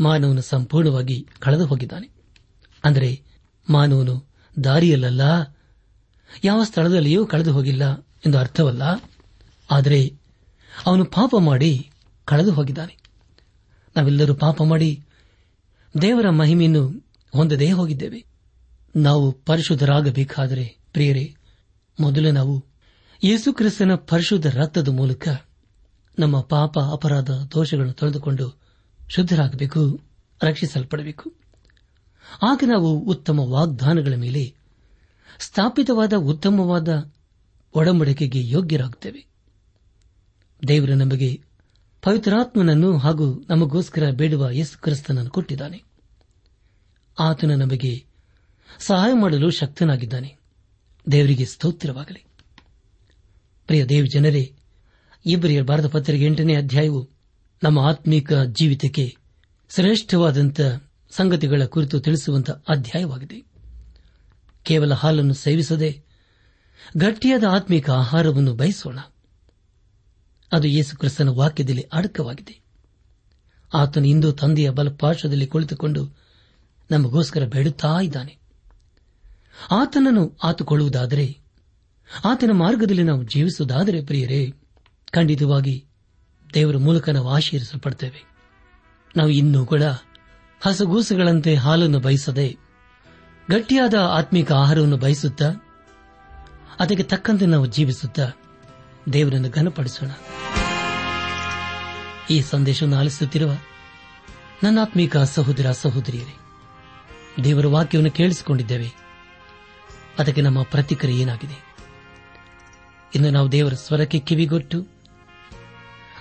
ಮಾನವನು 0.00 0.42
ಸಂಪೂರ್ಣವಾಗಿ 0.42 1.28
ಕಳೆದು 1.38 1.66
ಹೋಗಿದ್ದಾನೆ. 1.66 2.10
ಅಂದರೆ, 2.84 3.22
ಮಾನವನು 3.70 4.24
ದಾರಿಯಲ್ಲ 4.64 5.20
ಯಾವ 6.44 6.64
ಸ್ಥಳದಲ್ಲಿಯೂ 6.64 7.26
ಕಳೆದು 7.26 7.52
ಹೋಗಿಲ್ಲ 7.52 7.94
ಎಂದು 8.26 8.38
ಅರ್ಥವಲ್ಲ. 8.38 8.82
ಆದರೆ, 9.70 10.14
ಅವನು 10.86 11.04
ಪಾಪ 11.04 11.34
ಮಾಡಿ 11.38 11.90
ಕಳೆದು 12.24 12.52
ಹೋಗಿದ್ದಾನೆ. 12.52 12.96
ನಾವೆಲ್ಲರೂ 13.96 14.34
ಪಾಪ 14.34 14.62
ಮಾಡಿ 14.62 15.04
ದೇವರ 16.02 16.30
ಮಹಿಮೆಯನ್ನು 16.30 17.06
ಹೊಂದದೇ 17.32 17.72
ಹೋಗಿದ್ದೇವೆ. 17.72 18.24
ನಾವು 18.96 19.32
ಪರಿಶುದ್ಧರಾಗಬೇಕಾದರೆ, 19.32 20.76
ಪ್ರಿಯರೇ, 20.92 21.36
ಮೊದಲು 22.00 22.30
ನಾವು 22.30 22.73
ಯೇಸು 23.24 23.52
ಕ್ರಿಸ್ತನ 23.52 23.94
ಪರಿಶುದ್ಧ 23.94 24.46
ರಕ್ತದ 24.46 24.88
ಮೂಲಕ 24.88 25.28
ನಮ್ಮ 26.18 26.40
ಪಾಪ, 26.40 26.78
ಅಪರಾಧ, 26.78 27.30
ದೋಷಗಳನ್ನು 27.30 27.92
ತೊಳೆದುಕೊಂಡು 27.92 28.60
ಶುದ್ಧರಾಗಬೇಕು, 29.08 30.00
ರಕ್ಷಿಸಲ್ಪಡಬೇಕು. 30.42 31.34
ಆಗ 32.42 32.62
ನಾವು 32.66 32.98
ಉತ್ತಮ 32.98 33.40
ವಾಗ್ದಾನಗಳ 33.40 34.14
ಮೇಲೆ 34.14 34.54
ಸ್ಥಾಪಿತವಾದ 35.38 36.12
ಉತ್ತಮವಾದ 36.12 37.12
ಒಡಂಬಡಿಕೆಗೆ 37.74 38.48
ಯೋಗ್ಯರಾಗುತ್ತೇವೆ. 38.48 39.26
ದೇವರು 40.68 40.94
ನಮಗೆ 40.94 41.42
ಪವಿತ್ರಾತ್ಮನನ್ನು 42.02 42.98
ಹಾಗೂ 42.98 43.46
ನಮಗೋಸ್ಕರ 43.50 44.10
ಬೇಡುವ 44.10 44.50
ಯೇಸು 44.50 44.82
ಕ್ರಿಸ್ತನನ್ನು 44.82 45.30
ಕೊಟ್ಟಿದ್ದಾನೆ. 45.30 45.82
ಆತನ 47.18 47.50
ನಮಗೆ 47.50 48.06
ಸಹಾಯ 48.78 49.12
ಮಾಡಲು 49.12 49.50
ಶಕ್ತನಾಗಿದ್ದಾನೆ. 49.50 50.36
ದೇವರಿಗೆ 51.12 51.44
ಸ್ತೋತ್ರವಾಗಲಿ. 51.44 52.23
ಪ್ರಿಯ 53.66 53.84
ದೇವ್ 53.84 54.06
ಜನರೇ 54.14 54.54
ಇಬ್ಬರಿಯ 55.26 55.62
ಭಾರತ 55.62 55.86
ಪತ್ರಿಕೆ 55.86 56.24
ಎಂಟನೇ 56.24 56.56
ಅಧ್ಯಾಯವು 56.56 57.10
ನಮ್ಮ 57.62 57.78
ಆತ್ಮೀಕ 57.78 58.32
ಜೀವಿತಕ್ಕೆ 58.32 59.16
ಶ್ರೇಷ್ಠವಾದಂಥ 59.74 60.60
ಸಂಗತಿಗಳ 61.10 61.62
ಕುರಿತು 61.64 62.00
ತಿಳಿಸುವಂತಹ 62.00 62.62
ಅಧ್ಯಾಯವಾಗಿದೆ. 62.68 63.42
ಕೇವಲ 64.62 64.94
ಹಾಲನ್ನು 64.94 65.34
ಸೇವಿಸದೆ 65.34 66.02
ಗಟ್ಟಿಯಾದ 66.96 67.44
ಆತ್ಮಿಕ 67.44 67.90
ಆಹಾರವನ್ನು 67.90 68.54
ಬಯಸೋಣ. 68.54 68.98
ಅದು 70.52 70.68
ಯೇಸು 70.68 70.96
ಕ್ರಿಸ್ತನ 70.96 71.28
ವಾಕ್ಯದಲ್ಲಿ 71.28 71.82
ಅಡಕವಾಗಿದೆ. 71.82 72.60
ಆತನು 73.74 74.06
ಇಂದು 74.06 74.32
ತಂದೆಯ 74.32 74.70
ಬಲಪಾರ್ಶ್ವದಲ್ಲಿ 74.70 75.46
ಕುಳಿತುಕೊಂಡು 75.46 76.16
ನಮಗೋಸ್ಕರ 76.90 77.44
ಬೇಡುತ್ತಾ 77.44 78.00
ಇದ್ದಾನೆ. 78.00 78.38
ಆತನನ್ನು 79.70 80.38
ಆತುಕೊಳ್ಳುವುದಾದರೆ 80.42 81.43
ಆತನ 82.24 82.50
ಮಾರ್ಗದಲ್ಲಿ 82.52 83.02
ನಾವು 83.02 83.22
ಜೀವಿಸುವುದಾದರೆ 83.22 84.04
ಪ್ರಿಯರೇ, 84.04 84.52
ಖಂಡಿತವಾಗಿ 85.10 85.86
ದೇವರ 86.54 86.76
ಮೂಲಕ 86.76 87.08
ನಾವು 87.08 87.30
ಆಶೀರ್ವಿಸಲ್ಪಡ್ತೇವೆ. 87.30 88.24
ನಾವು 89.16 89.30
ಇನ್ನೂ 89.30 89.66
ಕೂಡ 89.66 89.82
ಹಸಗೂಸುಗಳಂತೆ 90.60 91.54
ಹಾಲನ್ನು 91.54 92.00
ಬಯಸದೆ, 92.00 92.56
ಗಟ್ಟಿಯಾದ 93.50 93.94
ಆತ್ಮಿಕ 93.94 94.52
ಆಹಾರವನ್ನು 94.52 94.96
ಬಯಸುತ್ತ, 94.96 95.42
ಅದಕ್ಕೆ 96.78 97.02
ತಕ್ಕಂತೆ 97.02 97.46
ನಾವು 97.46 97.66
ಜೀವಿಸುತ್ತ 97.66 98.20
ದೇವರನ್ನು 99.12 99.50
ಘನಪಡಿಸೋಣ. 99.50 100.08
ಈ 102.30 102.40
ಸಂದೇಶವನ್ನು 102.40 102.96
ಆಲಿಸುತ್ತಿರುವ 102.96 103.52
ನನ್ನಾತ್ಮೀಕ 104.62 105.16
ಸಹೋದರ 105.16 105.70
ಸಹೋದರಿಯರೇ, 105.72 106.38
ದೇವರ 107.44 107.66
ವಾಕ್ಯವನ್ನು 107.66 108.10
ಕೇಳಿಸಿಕೊಂಡಿದ್ದೇವೆ. 108.10 108.92
ಅದಕ್ಕೆ 110.18 110.40
ನಮ್ಮ 110.40 110.62
ಪ್ರತಿಕ್ರಿಯೆ 110.62 111.22
ಏನಾಗಿದೆ? 111.22 111.63
ಇನ್ನು 113.14 113.30
ನಾವು 113.30 113.52
ದೇವರ 113.52 113.74
ಸ್ವರಕ್ಕೆ 113.74 114.18
ಕಿವಿಗೊಟ್ಟು, 114.18 114.86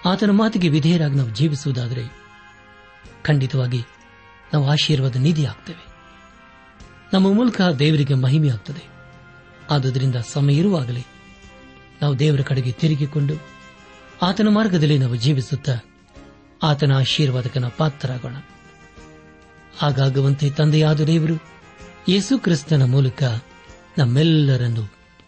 ಆತನ 0.05 0.29
ಮಾತಿಗೆ 0.31 0.69
ವಿಧೇಯರಾಗಿ 0.69 1.15
ನಾವು 1.15 1.29
ಜೀವಿಸುವುದಾದರೆ 1.29 2.23
ಖಂಡಿತವಾಗಿ 3.23 3.81
ನಾವು 4.53 4.69
ಆಶೀರ್ವಾದ 4.69 5.15
ನಿಧಿಯಾಗ್ತೇವೆ. 5.15 5.87
ನಮ್ಮ 7.13 7.33
ಮೂಲಕ 7.33 7.61
ದೇವರಿಗೆ 7.61 8.13
ಮಹಿಮೆಯಾಗುತ್ತದೆ 8.13 8.83
ಆದುದರಿಂದ 9.71 10.15
ಸಮಯ 10.15 10.53
ಇರುವಾಗಲೇ 10.53 11.05
ನಾವು 12.01 12.19
ದೇವರ 12.19 12.41
ಕಡೆಗೆ 12.41 12.71
ತಿರುಗಿಕೊಂಡು 12.71 13.33
ಆತನ 14.21 14.47
ಮಾರ್ಗದಲ್ಲಿ 14.47 14.97
ನಾವು 14.97 15.15
ಜೀವಿಸುತ್ತಾ 15.15 15.79
ಆತನ 16.63 16.91
ಆಶೀರ್ವಾದಕನ 16.93 17.65
ಪಾತ್ರರಾಗೋಣ. 17.77 18.35
ಹಾಗಾಗುವಂತೆ 19.77 20.49
ತಂದೆಯಾದ 20.49 21.01
ದೇವರು 21.01 21.33
ಯೇಸು 22.09 22.39
ಕ್ರಿಸ್ತನ 22.39 22.83
ಮೂಲಕ 22.83 23.23
ನಮ್ಮೆಲ್ಲರನ್ನು 23.97 25.02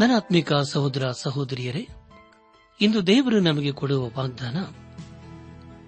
ನನ್ನ 0.00 0.16
ಆತ್ಮಿಕ 0.16 0.52
ಸಹೋದರ 0.52 1.10
ಸಹೋದರಿಯರೇ, 1.10 1.88
ಇಂದು 2.80 3.06
ದೇವರು 3.06 3.40
ನಮಗೆ 3.40 3.72
ಕೊಡುವ 3.72 4.08
ವಾಗ್ದಾನ, 4.08 4.56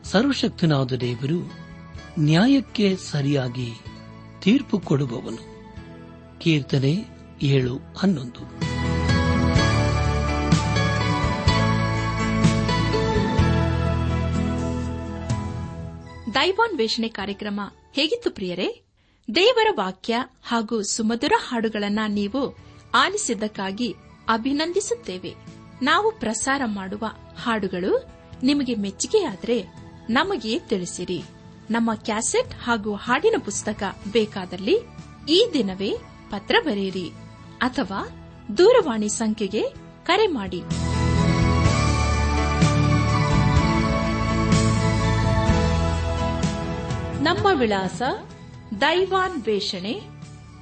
ಸರ್ವಶಕ್ತನಾದ 0.05 0.92
ದೇವರು 0.92 1.53
ನ್ಯಾಯಕ್ಕೆ 2.18 2.96
ಸರಿಯಾಗಿ 2.96 3.72
ತೀರ್ಪು 4.42 4.79
ಕೊಡುವವನು. 4.79 5.53
ಕೀರ್ತನೆ 6.38 6.94
ಏಳು 7.42 7.79
ಹನ್ನೊಂದು. 7.98 8.40
ದೈವಾನ್ವೇಷಣೆ 16.35 17.09
ಕಾರ್ಯಕ್ರಮ 17.09 17.61
ಹೇಗಿತ್ತು 17.92 18.31
ಪ್ರಿಯರೇ? 18.31 18.83
ದೇವರ 19.35 19.66
ವಾಕ್ಯ 19.77 20.18
ಹಾಗೂ 20.42 20.83
ಸುಮಧುರ 20.83 21.33
ಹಾಡುಗಳನ್ನ 21.48 22.01
ನೀವು 22.09 22.72
ಆಲಿಸಿದ್ದಕ್ಕಾಗಿ 22.95 23.97
ಅಭಿನಂದಿಸುತ್ತೇವೆ. 24.29 25.35
ನಾವು 25.83 26.13
ಪ್ರಸಾರ 26.21 26.63
ಮಾಡುವ 26.65 27.07
ಹಾಡುಗಳು 27.43 28.11
ನಿಮಗೆ 28.43 28.75
ಮೆಚ್ಚುಗೆಯಾದರೆ 28.75 29.67
ನಮಗೆ 30.11 30.59
ತಿಳಿಸಿರಿ. 30.59 31.23
ನಮ್ಮ 31.71 31.95
ಕ್ಯಾಸೆಟ್ 31.95 32.55
ಹಾಗೂ 32.55 32.95
ಹಾಡಿನ 32.95 33.35
ಪುಸ್ತಕ 33.45 33.83
ಬೇಕಾದಲ್ಲಿ 34.13 34.79
ಈ 35.29 35.51
ದಿನವೇ 35.53 35.93
ಪತ್ರ 36.31 36.55
ಬರೆಯಿರಿ 36.65 37.13
ಅಥವಾ 37.61 38.09
ದೂರವಾಣಿ 38.59 39.09
ಸಂಖ್ಯೆಗೆ 39.09 39.65
ಕರೆ 40.05 40.27
ಮಾಡಿ. 40.27 40.63
ನಮ್ಮ 47.23 47.47
ವಿಳಾಸ 47.61 48.03
ದೈವಾನ್ 48.81 49.43
ವೇಷಣೆ 49.43 50.01